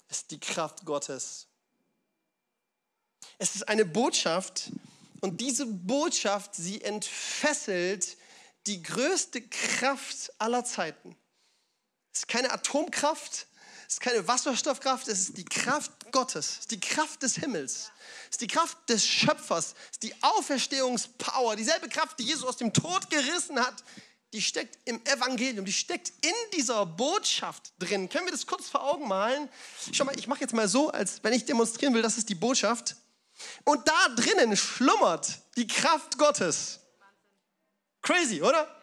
[0.09, 1.47] Es ist die Kraft Gottes.
[3.39, 4.71] Es ist eine Botschaft
[5.21, 8.17] und diese Botschaft, sie entfesselt
[8.67, 11.17] die größte Kraft aller Zeiten.
[12.13, 13.48] Es ist keine Atomkraft,
[13.89, 17.91] es ist keine Wasserstoffkraft, es ist die Kraft Gottes, es ist die Kraft des Himmels,
[18.25, 22.59] es ist die Kraft des Schöpfers, es ist die Auferstehungspower, dieselbe Kraft, die Jesus aus
[22.59, 23.83] dem Tod gerissen hat,
[24.35, 28.11] die steckt im Evangelium, die steckt in dieser Botschaft drin.
[28.11, 29.49] Können wir das kurz vor Augen malen?
[29.93, 32.35] Schau mal, ich mache jetzt mal so, als wenn ich demonstrieren will, das ist die
[32.35, 32.95] Botschaft.
[33.65, 36.81] Und da drinnen schlummert die Kraft Gottes.
[38.03, 38.78] Crazy, oder?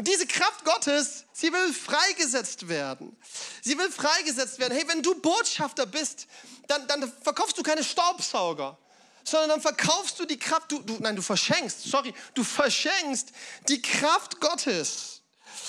[0.00, 3.14] Und diese Kraft Gottes, sie will freigesetzt werden.
[3.60, 4.74] Sie will freigesetzt werden.
[4.74, 6.26] Hey, wenn du Botschafter bist,
[6.68, 8.78] dann, dann verkaufst du keine Staubsauger,
[9.24, 13.28] sondern dann verkaufst du die Kraft, du, du, nein, du verschenkst, sorry, du verschenkst
[13.68, 15.19] die Kraft Gottes.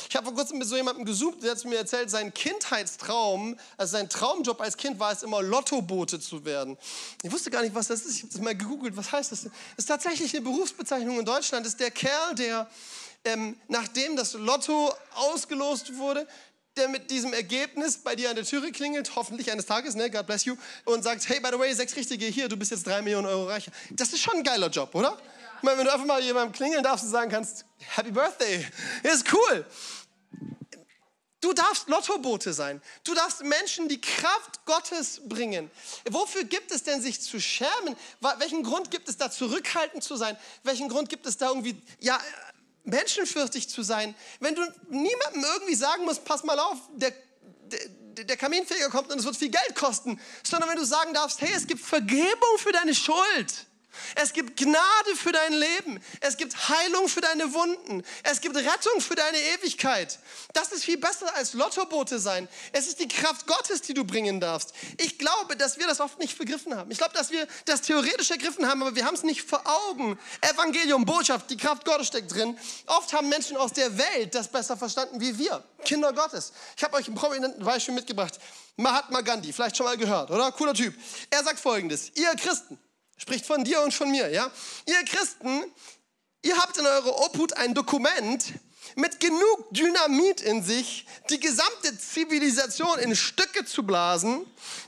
[0.10, 3.91] Ich habe vor kurzem mit so jemandem gesucht, der hat mir erzählt, sein Kindheitstraum, also
[3.91, 6.78] sein Traumjob als Kind war es immer, Lottobote zu werden.
[7.24, 8.17] Ich wusste gar nicht, was das ist.
[8.17, 8.98] Ich habe das mal gegoogelt.
[8.98, 9.44] Was heißt das?
[9.44, 11.65] Das ist tatsächlich eine Berufsbezeichnung in Deutschland.
[11.65, 12.70] Das ist der Kerl, der,
[13.26, 16.28] ähm, nachdem das Lotto ausgelost wurde,
[16.78, 20.26] der mit diesem Ergebnis bei dir an der Türe klingelt, hoffentlich eines Tages, ne, God
[20.26, 23.02] bless you, und sagt, hey, by the way, sechs Richtige hier, du bist jetzt drei
[23.02, 23.72] Millionen Euro reicher.
[23.89, 25.17] Das ist schon ein geiler Job, oder?
[25.62, 28.67] Meine, wenn du einfach mal jemandem klingeln darfst und sagen kannst, Happy Birthday,
[29.04, 29.65] ist cool.
[31.41, 32.82] Du darfst Lottobote sein.
[33.04, 35.71] Du darfst Menschen die Kraft Gottes bringen.
[36.10, 37.95] Wofür gibt es denn sich zu schämen?
[38.38, 40.38] Welchen Grund gibt es da zurückhaltend zu sein?
[40.63, 42.19] Welchen Grund gibt es da irgendwie, ja,
[42.84, 44.13] menschenfürchtig zu sein?
[44.39, 47.12] Wenn du niemandem irgendwie sagen musst, pass mal auf, der,
[47.71, 51.41] der, der Kaminfeger kommt und es wird viel Geld kosten, sondern wenn du sagen darfst,
[51.41, 53.65] hey, es gibt Vergebung für deine Schuld.
[54.15, 56.04] Es gibt Gnade für dein Leben.
[56.19, 58.04] Es gibt Heilung für deine Wunden.
[58.23, 60.19] Es gibt Rettung für deine Ewigkeit.
[60.54, 62.47] Das ist viel besser als Lottobote sein.
[62.71, 64.73] Es ist die Kraft Gottes, die du bringen darfst.
[64.97, 66.91] Ich glaube, dass wir das oft nicht begriffen haben.
[66.91, 70.17] Ich glaube, dass wir das theoretisch ergriffen haben, aber wir haben es nicht vor Augen.
[70.41, 72.58] Evangelium, Botschaft, die Kraft Gottes steckt drin.
[72.88, 76.54] Oft haben Menschen aus der Welt das besser verstanden wie wir, Kinder Gottes.
[76.77, 78.39] Ich habe euch ein prominenten Beispiel mitgebracht.
[78.77, 80.51] Mahatma Gandhi, vielleicht schon mal gehört, oder?
[80.51, 80.93] Cooler Typ.
[81.30, 82.80] Er sagt folgendes: Ihr Christen,
[83.21, 84.49] Spricht von dir und von mir, ja?
[84.88, 85.63] Ihr Christen,
[86.41, 88.43] ihr habt in eurer Obhut ein Dokument
[88.95, 94.43] mit genug Dynamit in sich, die gesamte Zivilisation in Stücke zu blasen,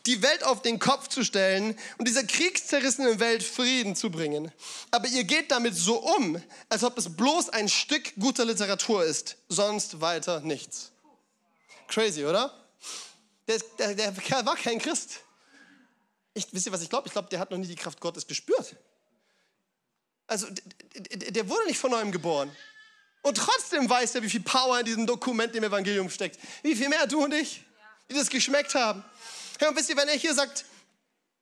[0.07, 4.51] die Welt auf den Kopf zu stellen und dieser kriegszerrissenen Welt Frieden zu bringen.
[4.89, 9.37] Aber ihr geht damit so um, als ob es bloß ein Stück guter Literatur ist,
[9.47, 10.91] sonst weiter nichts.
[11.87, 12.51] Crazy, oder?
[13.47, 15.19] Der, der, der Kerl war kein Christ.
[16.33, 17.07] Ich, wisst ihr, was ich glaube?
[17.07, 18.75] Ich glaube, der hat noch nie die Kraft Gottes gespürt.
[20.27, 22.55] Also, der wurde nicht von neuem geboren.
[23.21, 26.39] Und trotzdem weiß er, wie viel Power in diesem Dokument im Evangelium steckt.
[26.61, 27.63] Wie viel mehr du und ich,
[28.09, 29.03] die das geschmeckt haben.
[29.59, 30.65] Hey, und wisst ihr, wenn er hier sagt,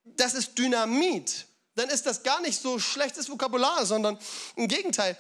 [0.04, 4.20] das ist Dynamit, dann ist das gar nicht so schlechtes Vokabular, sondern
[4.56, 5.18] im Gegenteil.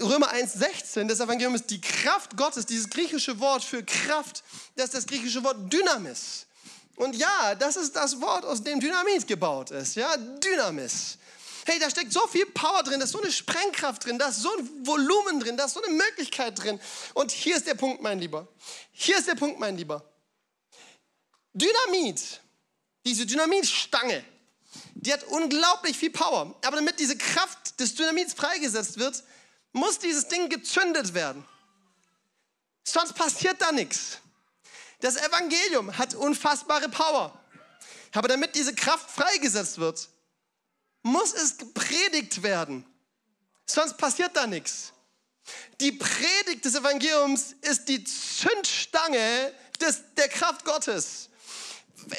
[0.00, 4.42] Römer 1,16, das Evangelium ist die Kraft Gottes, dieses griechische Wort für Kraft,
[4.74, 6.46] das ist das griechische Wort Dynamis.
[6.96, 9.96] Und ja, das ist das Wort, aus dem Dynamit gebaut ist.
[9.96, 11.18] Ja, Dynamis.
[11.66, 14.42] Hey, da steckt so viel Power drin, da ist so eine Sprengkraft drin, da ist
[14.42, 16.78] so ein Volumen drin, da ist so eine Möglichkeit drin.
[17.14, 18.46] Und hier ist der Punkt, mein Lieber.
[18.92, 20.04] Hier ist der Punkt, mein Lieber.
[21.54, 22.40] Dynamit,
[23.06, 24.24] diese Dynamitstange,
[24.94, 26.54] die hat unglaublich viel Power.
[26.64, 29.22] Aber damit diese Kraft des Dynamits freigesetzt wird,
[29.72, 31.44] muss dieses Ding gezündet werden.
[32.84, 34.18] Sonst passiert da nichts.
[35.00, 37.38] Das Evangelium hat unfassbare Power.
[38.12, 40.08] Aber damit diese Kraft freigesetzt wird,
[41.02, 42.86] muss es gepredigt werden.
[43.66, 44.92] Sonst passiert da nichts.
[45.80, 51.28] Die Predigt des Evangeliums ist die Zündstange des, der Kraft Gottes.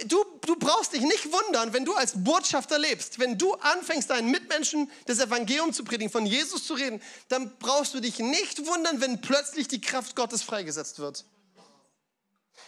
[0.06, 3.20] Du, du brauchst dich nicht wundern, wenn du als Botschafter lebst.
[3.20, 7.94] Wenn du anfängst, deinen Mitmenschen das Evangelium zu predigen, von Jesus zu reden, dann brauchst
[7.94, 11.26] du dich nicht wundern, wenn plötzlich die Kraft Gottes freigesetzt wird.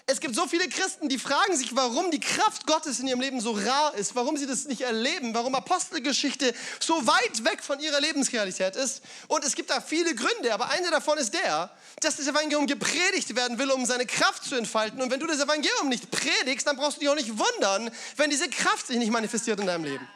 [0.09, 3.41] Es gibt so viele Christen, die fragen sich, warum die Kraft Gottes in ihrem Leben
[3.41, 7.99] so rar ist, warum sie das nicht erleben, warum Apostelgeschichte so weit weg von ihrer
[7.99, 9.01] Lebensrealität ist.
[9.27, 13.35] Und es gibt da viele Gründe, aber einer davon ist der, dass das Evangelium gepredigt
[13.35, 15.01] werden will, um seine Kraft zu entfalten.
[15.01, 18.29] Und wenn du das Evangelium nicht predigst, dann brauchst du dich auch nicht wundern, wenn
[18.29, 20.07] diese Kraft sich nicht manifestiert in deinem Leben.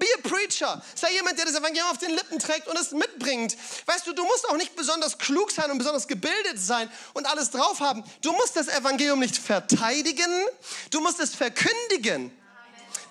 [0.00, 0.82] Be a preacher.
[0.94, 3.54] Sei jemand, der das Evangelium auf den Lippen trägt und es mitbringt.
[3.84, 7.50] Weißt du, du musst auch nicht besonders klug sein und besonders gebildet sein und alles
[7.50, 8.02] drauf haben.
[8.22, 10.46] Du musst das Evangelium nicht verteidigen,
[10.90, 12.36] du musst es verkündigen.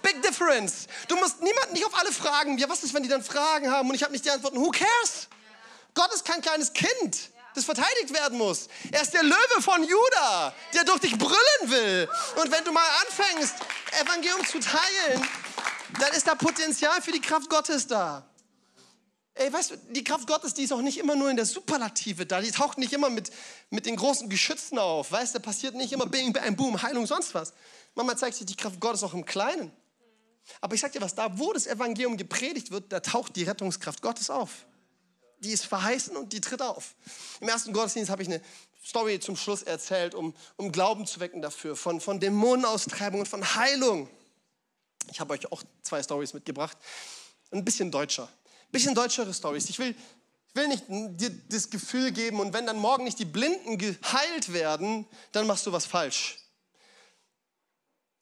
[0.01, 0.87] Big difference.
[1.07, 2.57] Du musst niemanden nicht auf alle Fragen.
[2.57, 4.59] Ja, was ist, wenn die dann Fragen haben und ich habe nicht die Antworten?
[4.59, 5.27] Who cares?
[5.93, 8.67] Gott ist kein kleines Kind, das verteidigt werden muss.
[8.91, 12.09] Er ist der Löwe von Juda, der durch dich brüllen will.
[12.37, 13.55] Und wenn du mal anfängst,
[14.01, 15.27] Evangelium zu teilen,
[15.99, 18.29] dann ist da Potenzial für die Kraft Gottes da.
[19.33, 22.25] Ey, weißt du, die Kraft Gottes, die ist auch nicht immer nur in der Superlative
[22.25, 22.41] da.
[22.41, 23.31] Die taucht nicht immer mit,
[23.69, 25.11] mit den großen Geschützen auf.
[25.11, 27.53] Weißt du, da passiert nicht immer Bing, Bang, Boom, Heilung, sonst was.
[27.95, 29.71] Manchmal zeigt sich die Kraft Gottes auch im Kleinen.
[30.61, 34.01] Aber ich sag dir was, da wo das Evangelium gepredigt wird, da taucht die Rettungskraft
[34.01, 34.65] Gottes auf.
[35.39, 36.95] Die ist verheißen und die tritt auf.
[37.39, 38.41] Im ersten Gottesdienst habe ich eine
[38.85, 43.55] Story zum Schluss erzählt, um, um Glauben zu wecken dafür, von, von Dämonenaustreibung und von
[43.55, 44.09] Heilung.
[45.11, 46.77] Ich habe euch auch zwei Stories mitgebracht.
[47.51, 48.23] Ein bisschen deutscher.
[48.23, 49.69] Ein bisschen deutschere Stories.
[49.69, 49.95] Ich will
[50.49, 54.51] Ich will nicht dir das Gefühl geben und wenn dann morgen nicht die Blinden geheilt
[54.51, 56.39] werden, dann machst du was falsch.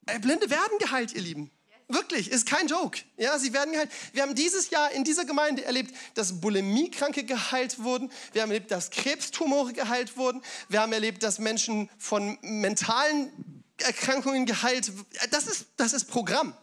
[0.08, 1.52] Äh, Blinde werden geheilt, ihr Lieben.
[1.90, 3.00] Wirklich, ist kein Joke.
[3.16, 3.90] Ja, sie werden geheilt.
[4.12, 8.12] Wir haben dieses Jahr in dieser Gemeinde erlebt, dass Bulimiekranke geheilt wurden.
[8.34, 10.42] Wir haben erlebt, dass Krebstumore geheilt wurden.
[10.68, 14.92] Wir haben erlebt, dass Menschen von mentalen Erkrankungen geheilt.
[15.32, 16.54] Das ist, das ist Programm.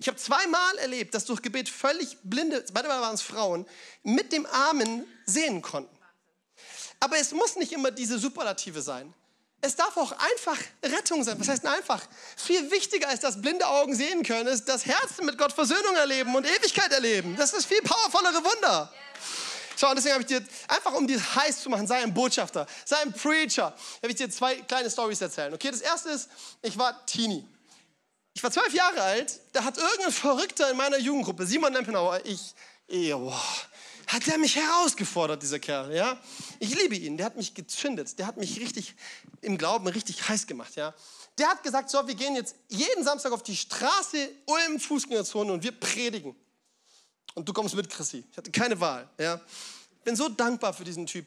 [0.00, 3.66] Ich habe zweimal erlebt, dass durch Gebet völlig blinde, beide Mal waren es Frauen,
[4.02, 5.96] mit dem Armen sehen konnten.
[7.00, 9.12] Aber es muss nicht immer diese Superlative sein.
[9.60, 11.38] Es darf auch einfach Rettung sein.
[11.40, 12.00] Was heißt einfach?
[12.36, 16.34] Viel wichtiger als dass blinde Augen sehen können, ist, dass Herzen mit Gott Versöhnung erleben
[16.36, 17.34] und Ewigkeit erleben.
[17.36, 18.92] Das ist viel powervollere Wunder.
[19.76, 22.66] Schau, und deswegen habe ich dir, einfach um dir heiß zu machen, sei ein Botschafter,
[22.84, 25.54] sei ein Preacher, habe ich dir zwei kleine Stories erzählen.
[25.54, 26.28] Okay, das erste ist,
[26.62, 27.46] ich war Teenie.
[28.38, 32.54] Ich war zwölf Jahre alt, da hat irgendein Verrückter in meiner Jugendgruppe, Simon Lempenauer, ich,
[32.86, 33.42] ey, boah,
[34.06, 36.16] hat der mich herausgefordert, dieser Kerl, ja.
[36.60, 38.94] Ich liebe ihn, der hat mich gezündet, der hat mich richtig
[39.40, 40.94] im Glauben richtig heiß gemacht, ja.
[41.36, 45.64] Der hat gesagt, so, wir gehen jetzt jeden Samstag auf die Straße Ulm Fußgängerzone und
[45.64, 46.36] wir predigen.
[47.34, 48.22] Und du kommst mit, Chrissy.
[48.30, 49.40] Ich hatte keine Wahl, ja.
[50.04, 51.26] Bin so dankbar für diesen Typ.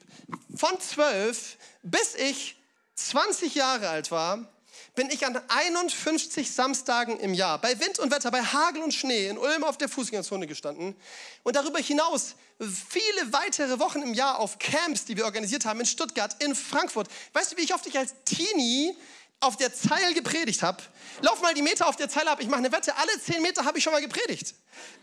[0.55, 2.55] Von zwölf bis ich
[2.95, 4.47] 20 Jahre alt war,
[4.95, 9.27] bin ich an 51 Samstagen im Jahr bei Wind und Wetter, bei Hagel und Schnee
[9.27, 10.95] in Ulm auf der Fußgängerzone gestanden
[11.43, 15.85] und darüber hinaus viele weitere Wochen im Jahr auf Camps, die wir organisiert haben in
[15.85, 17.07] Stuttgart, in Frankfurt.
[17.33, 18.95] Weißt du, wie ich oft ich als Teenie
[19.41, 20.81] auf der Zeil gepredigt habe.
[21.21, 22.39] Lauf mal die Meter auf der Zeile ab.
[22.41, 24.53] Ich mache eine Wette, alle zehn Meter habe ich schon mal gepredigt.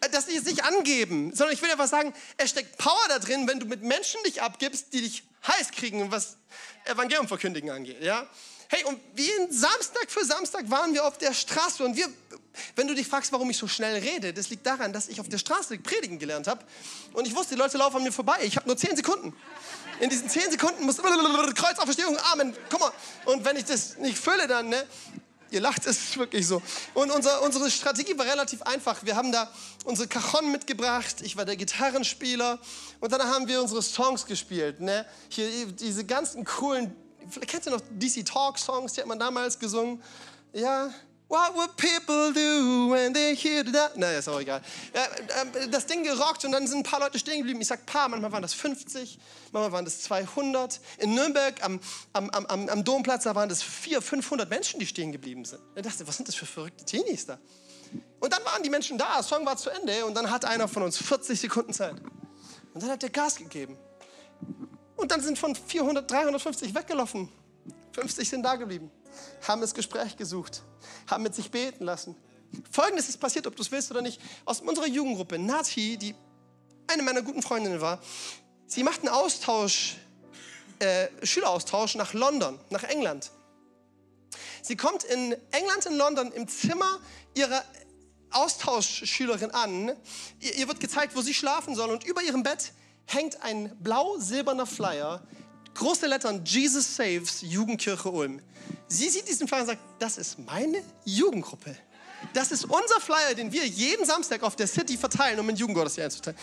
[0.01, 3.49] Äh, das ist nicht angeben, sondern ich will einfach sagen, es steckt Power da drin,
[3.49, 6.37] wenn du mit Menschen dich abgibst, die dich heiß kriegen, was
[6.85, 8.01] Evangelium verkündigen angeht.
[8.01, 8.29] Ja?
[8.71, 12.07] Hey, und wie Samstag für Samstag waren wir auf der Straße und wir,
[12.77, 15.29] wenn du dich fragst, warum ich so schnell rede, das liegt daran, dass ich auf
[15.29, 16.63] der Straße predigen gelernt habe
[17.15, 18.41] und ich wusste, die Leute laufen an mir vorbei.
[18.43, 19.35] Ich habe nur zehn Sekunden.
[20.01, 22.93] In diesen zehn Sekunden muss Kreuz auf Verstehung, Amen, komm mal.
[23.25, 24.87] Und wenn ich das nicht fülle, dann, ne,
[25.51, 26.61] Ihr lacht, es ist wirklich so.
[26.93, 29.03] Und unser, unsere Strategie war relativ einfach.
[29.05, 29.51] Wir haben da
[29.85, 32.59] unsere Cajon mitgebracht, ich war der Gitarrenspieler
[33.01, 34.81] und dann haben wir unsere Songs gespielt.
[34.81, 35.07] Ne?
[35.31, 36.95] Hier diese ganzen coolen
[37.29, 40.03] vielleicht kennst du noch DC Talk Songs, die hat man damals gesungen.
[40.53, 40.91] Ja,
[41.29, 43.99] What would people do when they hear that?
[43.99, 44.63] Naja, ist auch egal.
[44.95, 47.61] Ähm, das Ding gerockt und dann sind ein paar Leute stehen geblieben.
[47.61, 49.19] Ich sag paar, manchmal waren das 50,
[49.53, 50.81] manchmal waren das 200.
[50.97, 51.81] In Nürnberg am,
[52.15, 55.61] am, am, am Domplatz, da waren das 400, 500 Menschen, die stehen geblieben sind.
[55.77, 57.39] Ich dachte, was sind das für verrückte Teenies da?
[58.21, 60.67] Und dann waren die Menschen da, das Song war zu Ende und dann hat einer
[60.67, 61.95] von uns 40 Sekunden Zeit.
[62.73, 63.77] Und dann hat der Gas gegeben.
[64.99, 67.29] Und dann sind von 400, 350 weggelaufen.
[67.93, 68.91] 50 sind da geblieben,
[69.47, 70.63] haben das Gespräch gesucht,
[71.09, 72.17] haben mit sich beten lassen.
[72.71, 74.21] Folgendes ist passiert, ob du es willst oder nicht.
[74.45, 76.15] Aus unserer Jugendgruppe, Nati, die
[76.89, 78.01] eine meiner guten Freundinnen war,
[78.67, 79.97] sie macht einen Austausch,
[80.81, 83.31] äh, Schüleraustausch nach London, nach England.
[84.63, 86.99] Sie kommt in England, in London, im Zimmer
[87.35, 87.63] ihrer
[88.31, 89.93] Austauschschülerin an.
[90.41, 92.73] Ihr, ihr wird gezeigt, wo sie schlafen soll und über ihrem Bett
[93.09, 95.23] hängt ein blau-silberner Flyer,
[95.75, 98.41] große Lettern, Jesus Saves, Jugendkirche Ulm.
[98.87, 101.77] Sie sieht diesen Flyer und sagt, das ist meine Jugendgruppe.
[102.33, 106.05] Das ist unser Flyer, den wir jeden Samstag auf der City verteilen, um in Jugendgottesdienst
[106.05, 106.39] einzuteilen.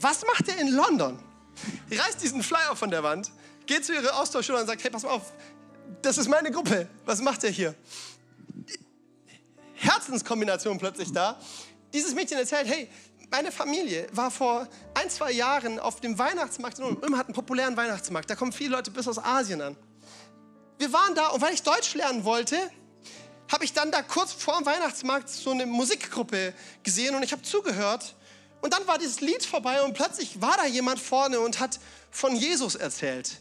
[0.00, 1.18] Was macht er in London?
[1.90, 3.30] Reißt diesen Flyer von der Wand,
[3.66, 5.32] geht zu ihrer Austauschschüler und sagt, hey, pass mal auf,
[6.02, 6.88] das ist meine Gruppe.
[7.04, 7.74] Was macht er hier?
[9.74, 11.38] Herzenskombination plötzlich da.
[11.92, 12.88] Dieses Mädchen erzählt, hey,
[13.30, 16.98] meine Familie war vor ein, zwei Jahren auf dem Weihnachtsmarkt in Ulm.
[17.02, 18.30] Ulm hat einen populären Weihnachtsmarkt.
[18.30, 19.76] Da kommen viele Leute bis aus Asien an.
[20.78, 22.56] Wir waren da und weil ich Deutsch lernen wollte,
[23.50, 27.42] habe ich dann da kurz vor dem Weihnachtsmarkt so eine Musikgruppe gesehen und ich habe
[27.42, 28.14] zugehört.
[28.60, 31.78] Und dann war dieses Lied vorbei und plötzlich war da jemand vorne und hat
[32.10, 33.40] von Jesus erzählt.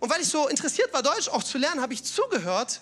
[0.00, 2.80] Und weil ich so interessiert war, Deutsch auch zu lernen, habe ich zugehört.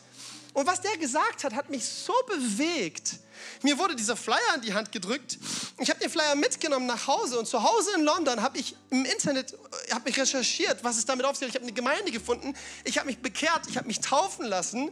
[0.57, 3.19] Und was der gesagt hat, hat mich so bewegt
[3.63, 5.39] mir wurde dieser Flyer in die Hand gedrückt.
[5.79, 9.05] Ich habe den Flyer mitgenommen nach Hause und zu Hause in London habe ich im
[9.05, 11.51] Internet äh, habe mich recherchiert, was es damit auf sich hat.
[11.51, 12.55] Ich habe eine Gemeinde gefunden.
[12.85, 14.91] Ich habe mich bekehrt, ich habe mich taufen lassen.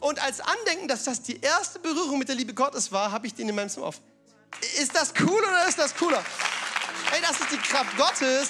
[0.00, 3.34] Und als Andenken, dass das die erste Berührung mit der Liebe Gottes war, habe ich
[3.34, 4.00] den in meinem Zimmer auf.
[4.80, 6.22] Ist das cool oder ist das cooler?
[7.12, 8.48] Ey, das ist die Kraft Gottes.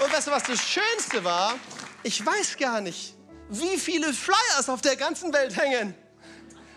[0.00, 1.58] Und weißt du, was das Schönste war?
[2.02, 3.14] Ich weiß gar nicht,
[3.48, 5.94] wie viele Flyers auf der ganzen Welt hängen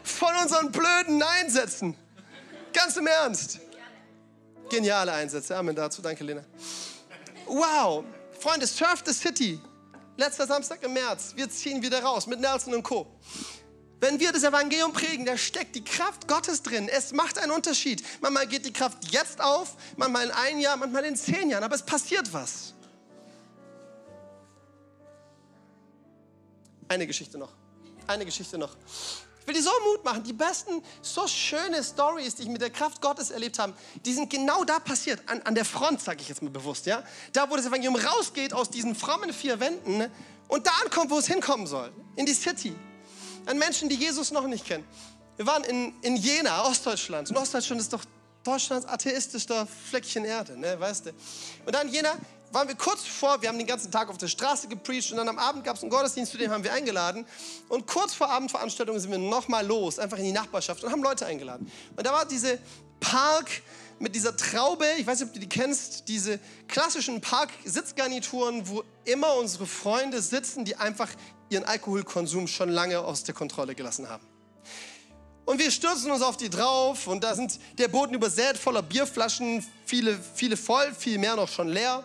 [0.04, 1.96] von unseren blöden Einsätzen.
[2.74, 3.60] Ganz im Ernst.
[4.70, 5.56] Geniale Einsätze.
[5.56, 6.02] Amen dazu.
[6.02, 6.44] Danke, Lena.
[7.46, 8.06] Wow.
[8.40, 9.60] Freunde, Surf the City.
[10.18, 11.34] Letzter Samstag im März.
[11.36, 13.08] Wir ziehen wieder raus mit Nelson und Co.
[14.00, 16.90] Wenn wir das Evangelium prägen, da steckt die Kraft Gottes drin.
[16.90, 18.04] Es macht einen Unterschied.
[18.20, 21.76] Manchmal geht die Kraft jetzt auf, manchmal in einem Jahr, manchmal in zehn Jahren, aber
[21.76, 22.74] es passiert was.
[26.92, 27.54] Eine Geschichte noch.
[28.06, 28.76] Eine Geschichte noch.
[29.40, 30.24] Ich will dir so Mut machen.
[30.24, 33.74] Die besten, so schöne Stories, die ich mit der Kraft Gottes erlebt habe,
[34.04, 36.86] die sind genau da passiert, an, an der Front, sage ich jetzt mal bewusst.
[36.88, 37.02] Ja?
[37.32, 40.12] Da, wo das Evangelium rausgeht aus diesen frommen vier Wänden
[40.50, 41.94] und da ankommt, wo es hinkommen soll.
[42.18, 42.76] In die City.
[43.46, 44.84] An Menschen, die Jesus noch nicht kennen.
[45.38, 47.30] Wir waren in, in Jena, Ostdeutschland.
[47.30, 48.04] Und Ostdeutschland ist doch
[48.44, 51.12] Deutschlands atheistischster Fleckchen Erde, ne, weißt du.
[51.66, 52.18] Und dann Jena
[52.52, 55.30] waren wir kurz vor, wir haben den ganzen Tag auf der Straße gepreacht und dann
[55.30, 57.26] am Abend gab es einen Gottesdienst, zu dem haben wir eingeladen.
[57.70, 61.26] Und kurz vor Abendveranstaltung sind wir nochmal los, einfach in die Nachbarschaft und haben Leute
[61.26, 61.72] eingeladen.
[61.96, 62.60] Und da war diese
[63.00, 63.50] Park
[64.00, 69.36] mit dieser Traube, ich weiß nicht, ob du die kennst, diese klassischen Park-Sitzgarnituren, wo immer
[69.36, 71.10] unsere Freunde sitzen, die einfach
[71.50, 74.26] ihren Alkoholkonsum schon lange aus der Kontrolle gelassen haben.
[75.46, 79.66] Und wir stürzen uns auf die drauf und da sind der Boden übersät voller Bierflaschen,
[79.86, 82.04] viele, viele voll, viel mehr noch schon leer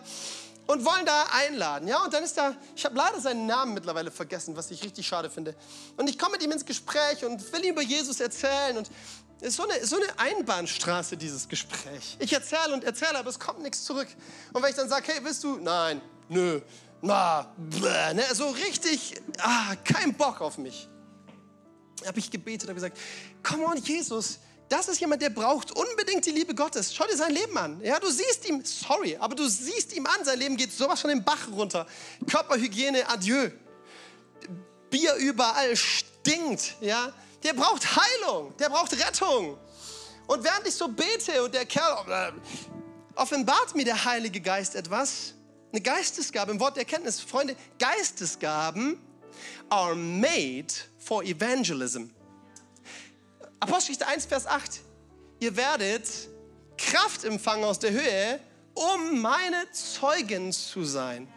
[0.65, 1.87] und wollen da einladen.
[1.87, 5.05] Ja, und dann ist da, ich habe leider seinen Namen mittlerweile vergessen, was ich richtig
[5.07, 5.55] schade finde.
[5.95, 8.89] Und ich komme mit ihm ins Gespräch und will ihm über Jesus erzählen und
[9.39, 12.17] es ist so eine, so eine Einbahnstraße, dieses Gespräch.
[12.19, 14.07] Ich erzähle und erzähle, aber es kommt nichts zurück.
[14.51, 15.57] Und wenn ich dann sage, hey, willst du?
[15.57, 16.59] Nein, nö,
[17.01, 18.23] na, bläh, ne?
[18.33, 20.89] so richtig, ah, kein Bock auf mich
[22.07, 22.97] habe ich gebetet, habe gesagt,
[23.43, 24.39] come on, Jesus,
[24.69, 26.93] das ist jemand, der braucht unbedingt die Liebe Gottes.
[26.93, 27.79] Schau dir sein Leben an.
[27.81, 31.09] Ja, du siehst ihm, sorry, aber du siehst ihm an, sein Leben geht sowas von
[31.09, 31.87] den Bach runter.
[32.29, 33.49] Körperhygiene, adieu.
[34.89, 37.13] Bier überall stinkt, ja.
[37.43, 39.57] Der braucht Heilung, der braucht Rettung.
[40.25, 42.31] Und während ich so bete und der Kerl äh,
[43.15, 45.33] offenbart mir der Heilige Geist etwas,
[45.71, 47.21] eine Geistesgabe im Wort der Erkenntnis.
[47.21, 48.99] Freunde, Geistesgaben
[49.69, 50.73] are made
[51.07, 52.09] for evangelism.
[53.61, 54.81] Apostelgeschichte 1, Vers 8.
[55.39, 56.03] Ihr werdet
[56.77, 58.41] Kraft empfangen aus der Höhe,
[58.73, 61.29] um meine Zeugen zu sein.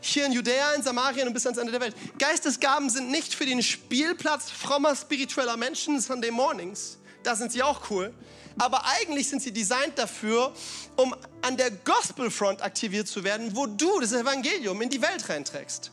[0.00, 1.94] Hier in Judäa, in Samarien und bis ans Ende der Welt.
[2.18, 6.96] Geistesgaben sind nicht für den Spielplatz frommer spiritueller Menschen Sunday Mornings.
[7.22, 8.14] Da sind sie auch cool.
[8.58, 10.54] Aber eigentlich sind sie designt dafür,
[10.96, 15.28] um an der Gospel Front aktiviert zu werden, wo du das Evangelium in die Welt
[15.28, 15.92] reinträgst.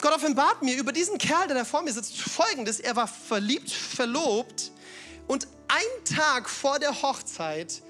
[0.00, 2.80] Gott offenbart mir über diesen Kerl, der da vor mir sitzt, folgendes.
[2.80, 4.70] Er war verliebt, verlobt
[5.26, 7.82] und ein Tag vor der Hochzeit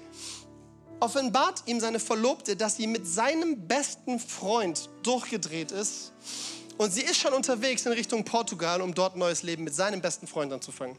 [0.99, 6.11] offenbart ihm seine Verlobte, dass sie mit seinem besten Freund durchgedreht ist
[6.77, 10.27] und sie ist schon unterwegs in Richtung Portugal, um dort neues Leben mit seinem besten
[10.27, 10.95] Freund anzufangen.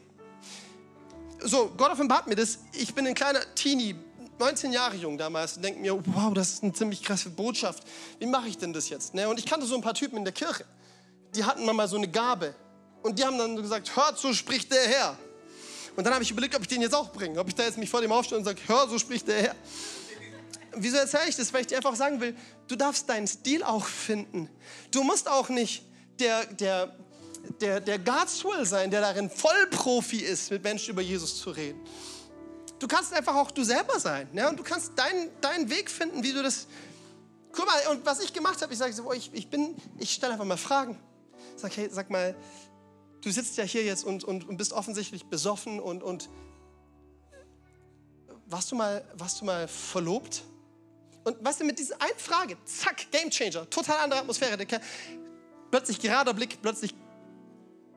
[1.41, 2.59] So, Gott offenbart mir das.
[2.73, 3.95] Ich bin ein kleiner Teenie,
[4.39, 7.83] 19 Jahre jung damals und denke mir, wow, das ist eine ziemlich krasse Botschaft.
[8.19, 9.13] Wie mache ich denn das jetzt?
[9.13, 9.27] Ne?
[9.27, 10.65] Und ich kannte so ein paar Typen in der Kirche
[11.35, 12.55] die hatten mal so eine Gabe.
[13.01, 15.17] Und die haben dann gesagt, hört, so spricht der Herr.
[15.95, 17.39] Und dann habe ich überlegt, ob ich den jetzt auch bringe.
[17.39, 19.55] Ob ich da jetzt mich vor dem aufstelle und sage, hör, so spricht der Herr.
[20.75, 21.51] Wieso erzähle ich das?
[21.53, 22.35] Weil ich dir einfach sagen will,
[22.67, 24.49] du darfst deinen Stil auch finden.
[24.91, 25.83] Du musst auch nicht
[26.19, 26.95] der, der,
[27.59, 31.81] der, der God's Will sein, der darin Vollprofi ist, mit Menschen über Jesus zu reden.
[32.77, 34.29] Du kannst einfach auch du selber sein.
[34.33, 34.49] Ja?
[34.49, 36.67] Und du kannst deinen, deinen Weg finden, wie du das...
[37.51, 39.47] Guck mal, und was ich gemacht habe, ich sage so, ich, ich,
[39.97, 40.97] ich stelle einfach mal Fragen.
[41.59, 42.35] Sag, hey, sag mal,
[43.21, 46.29] du sitzt ja hier jetzt und, und, und bist offensichtlich besoffen und, und
[48.45, 50.43] warst, du mal, warst du mal verlobt?
[51.25, 54.65] Und weißt du, mit dieser einen Frage, zack, Game Changer, total andere Atmosphäre.
[54.65, 54.81] Kerl,
[55.69, 56.93] plötzlich gerader Blick, plötzlich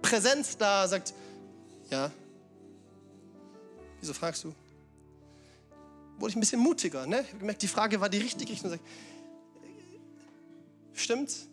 [0.03, 1.15] Präsenz da, sagt,
[1.89, 2.11] ja.
[4.01, 4.53] Wieso fragst du?
[6.19, 7.21] Wurde ich ein bisschen mutiger, ne?
[7.21, 8.53] Ich habe gemerkt, die Frage war die richtige.
[8.53, 8.81] Ich sage,
[10.95, 11.49] stimmt's?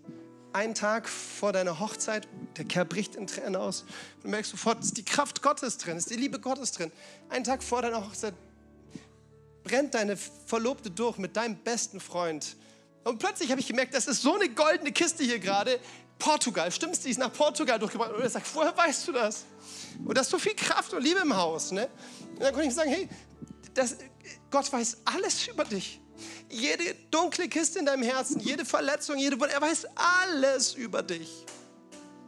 [0.53, 2.27] Einen Tag vor deiner Hochzeit,
[2.57, 3.85] der Kerl bricht in Tränen aus.
[4.21, 6.91] Du merkst sofort, ist die Kraft Gottes drin, ist die Liebe Gottes drin.
[7.29, 8.33] Einen Tag vor deiner Hochzeit
[9.63, 12.55] brennt deine Verlobte durch mit deinem besten Freund.
[13.03, 15.79] Und plötzlich habe ich gemerkt, das ist so eine goldene Kiste hier gerade.
[16.17, 16.99] Portugal, stimmt's?
[16.99, 18.11] Die ist nach Portugal durchgebracht.
[18.11, 19.45] Und er sagt, woher weißt du das?
[20.03, 21.71] Und da ist so viel Kraft und Liebe im Haus.
[21.71, 21.89] Ne?
[22.31, 23.07] Und dann konnte ich sagen, hey,
[23.73, 23.95] das,
[24.51, 26.01] Gott weiß alles über dich.
[26.49, 31.45] Jede dunkle Kiste in deinem Herzen, jede Verletzung, jede Wunde, er weiß alles über dich.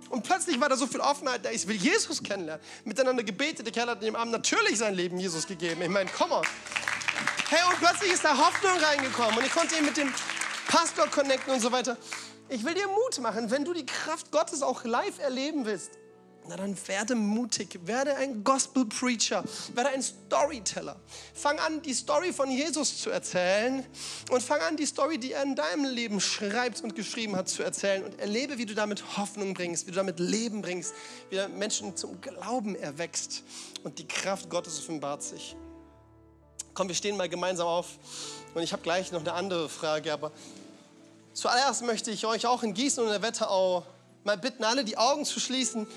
[0.09, 1.51] Und plötzlich war da so viel Offenheit da.
[1.51, 2.63] Ich will Jesus kennenlernen.
[2.83, 3.65] Miteinander gebetet.
[3.65, 5.81] Der Kerl hat dem Abend natürlich sein Leben Jesus gegeben.
[5.81, 6.45] Ich meine, komm on.
[7.49, 9.37] Hey, und plötzlich ist da Hoffnung reingekommen.
[9.37, 10.13] Und ich konnte ihn mit dem
[10.67, 11.97] Pastor connecten und so weiter.
[12.49, 15.91] Ich will dir Mut machen, wenn du die Kraft Gottes auch live erleben willst.
[16.51, 19.41] Na dann werde mutig, werde ein Gospel Preacher,
[19.73, 20.97] werde ein Storyteller.
[21.33, 23.85] Fang an, die Story von Jesus zu erzählen
[24.29, 27.63] und fang an, die Story, die er in deinem Leben schreibt und geschrieben hat, zu
[27.63, 30.93] erzählen und erlebe, wie du damit Hoffnung bringst, wie du damit Leben bringst,
[31.29, 33.43] wie du Menschen zum Glauben erwächst
[33.85, 35.55] und die Kraft Gottes offenbart sich.
[36.73, 37.97] Komm, wir stehen mal gemeinsam auf
[38.53, 40.33] und ich habe gleich noch eine andere Frage, aber
[41.31, 43.85] zuallererst möchte ich euch auch in Gießen und in der Wetterau
[44.23, 45.87] mal bitten, alle die Augen zu schließen.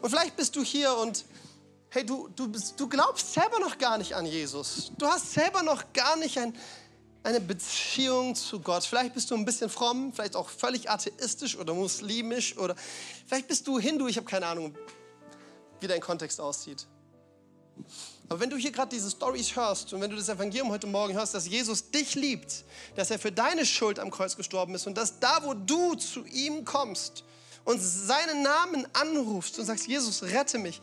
[0.00, 1.24] Und vielleicht bist du hier und
[1.90, 4.92] hey, du, du, bist, du glaubst selber noch gar nicht an Jesus.
[4.96, 6.56] Du hast selber noch gar nicht ein,
[7.22, 8.84] eine Beziehung zu Gott.
[8.84, 12.76] Vielleicht bist du ein bisschen fromm, vielleicht auch völlig atheistisch oder muslimisch oder
[13.26, 14.74] vielleicht bist du Hindu, ich habe keine Ahnung,
[15.80, 16.86] wie dein Kontext aussieht.
[18.28, 21.14] Aber wenn du hier gerade diese Stories hörst und wenn du das Evangelium heute Morgen
[21.14, 24.96] hörst, dass Jesus dich liebt, dass er für deine Schuld am Kreuz gestorben ist und
[24.96, 27.24] dass da, wo du zu ihm kommst
[27.64, 30.80] und seinen Namen anrufst und sagst, Jesus, rette mich,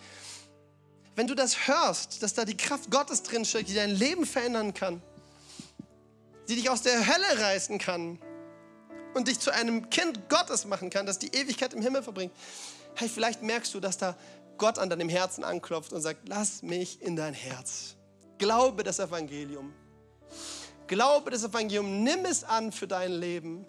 [1.15, 5.01] wenn du das hörst, dass da die Kraft Gottes drinsteckt, die dein Leben verändern kann,
[6.47, 8.19] die dich aus der Hölle reißen kann
[9.15, 12.34] und dich zu einem Kind Gottes machen kann, das die Ewigkeit im Himmel verbringt,
[12.95, 14.15] hey, vielleicht merkst du, dass da
[14.57, 17.95] Gott an deinem Herzen anklopft und sagt, lass mich in dein Herz.
[18.38, 19.73] Glaube das Evangelium.
[20.88, 23.65] Glaube das Evangelium, nimm es an für dein Leben.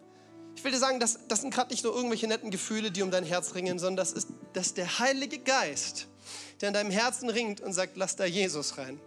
[0.59, 3.13] Ich will dir sagen, das, das sind gerade nicht nur irgendwelche netten Gefühle, die um
[3.13, 6.09] dein Herz ringen, sondern das ist, das ist der Heilige Geist,
[6.61, 8.99] der in deinem Herzen ringt und sagt, lass da Jesus rein.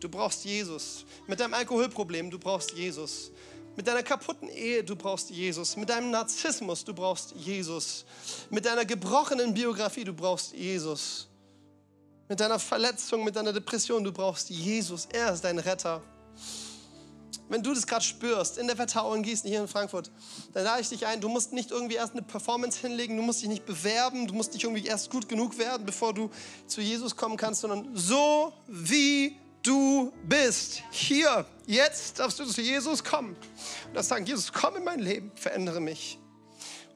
[0.00, 1.06] Du brauchst Jesus.
[1.26, 3.32] Mit deinem Alkoholproblem, du brauchst Jesus.
[3.74, 5.78] Mit deiner kaputten Ehe, du brauchst Jesus.
[5.78, 8.04] Mit deinem Narzissmus, du brauchst Jesus.
[8.50, 11.26] Mit deiner gebrochenen Biografie, du brauchst Jesus.
[12.28, 15.08] Mit deiner Verletzung, mit deiner Depression, du brauchst Jesus.
[15.10, 16.02] Er ist dein Retter.
[17.48, 20.10] Wenn du das gerade spürst, in der Wettau in Gießen, hier in Frankfurt,
[20.52, 23.42] dann lade ich dich ein, du musst nicht irgendwie erst eine Performance hinlegen, du musst
[23.42, 26.30] dich nicht bewerben, du musst nicht irgendwie erst gut genug werden, bevor du
[26.66, 30.82] zu Jesus kommen kannst, sondern so wie du bist.
[30.90, 33.36] Hier, jetzt darfst du zu Jesus kommen.
[33.86, 36.18] Und darfst sagen, Jesus, komm in mein Leben, verändere mich.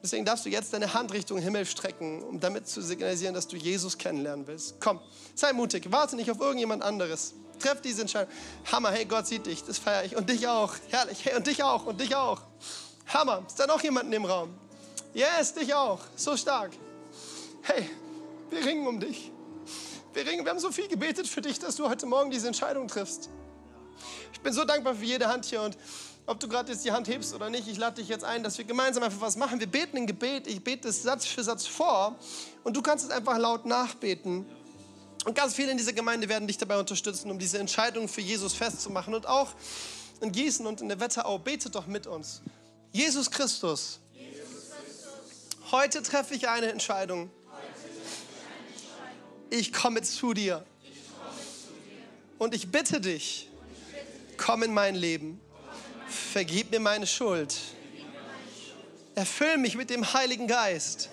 [0.03, 3.57] Deswegen darfst du jetzt deine Hand Richtung Himmel strecken, um damit zu signalisieren, dass du
[3.57, 4.79] Jesus kennenlernen willst.
[4.79, 4.99] Komm,
[5.35, 7.33] sei mutig, warte nicht auf irgendjemand anderes.
[7.59, 8.33] Treff diese Entscheidung.
[8.71, 10.15] Hammer, hey, Gott sieht dich, das feiere ich.
[10.15, 10.73] Und dich auch.
[10.89, 12.41] Herrlich, hey, und dich auch, und dich auch.
[13.07, 14.53] Hammer, ist da noch jemand im Raum?
[15.13, 15.99] Yes, dich auch.
[16.15, 16.71] So stark.
[17.63, 17.89] Hey,
[18.49, 19.31] wir ringen um dich.
[20.13, 22.87] Wir, ringen, wir haben so viel gebetet für dich, dass du heute Morgen diese Entscheidung
[22.87, 23.29] triffst.
[24.33, 25.77] Ich bin so dankbar für jede Hand hier und
[26.27, 28.57] ob du gerade jetzt die Hand hebst oder nicht, ich lade dich jetzt ein, dass
[28.57, 29.59] wir gemeinsam einfach was machen.
[29.59, 32.15] Wir beten ein Gebet, ich bete es Satz für Satz vor
[32.63, 34.45] und du kannst es einfach laut nachbeten.
[35.27, 38.53] Und ganz viele in dieser Gemeinde werden dich dabei unterstützen, um diese Entscheidung für Jesus
[38.53, 39.13] festzumachen.
[39.13, 39.53] Und auch
[40.21, 42.41] in Gießen und in der Wetterau, betet doch mit uns.
[42.93, 43.99] Jesus Christus,
[45.71, 47.29] heute treffe ich eine Entscheidung
[49.49, 50.65] ich komme zu dir.
[52.37, 53.49] Und ich bitte dich,
[54.37, 55.39] komm in mein Leben.
[56.07, 57.55] Vergib mir meine Schuld.
[59.15, 61.09] Erfüll mich mit dem Heiligen Geist.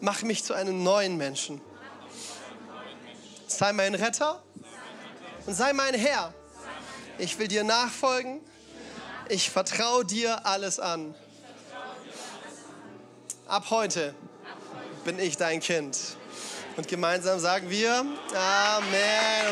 [0.00, 1.60] Mach mich zu einem neuen Menschen.
[3.46, 4.42] Sei mein Retter
[5.46, 6.32] und sei mein Herr.
[7.18, 8.40] Ich will dir nachfolgen.
[9.28, 11.14] Ich vertraue dir alles an.
[13.46, 14.14] Ab heute
[15.04, 15.98] bin ich dein Kind.
[16.76, 19.44] Und gemeinsam sagen wir Amen.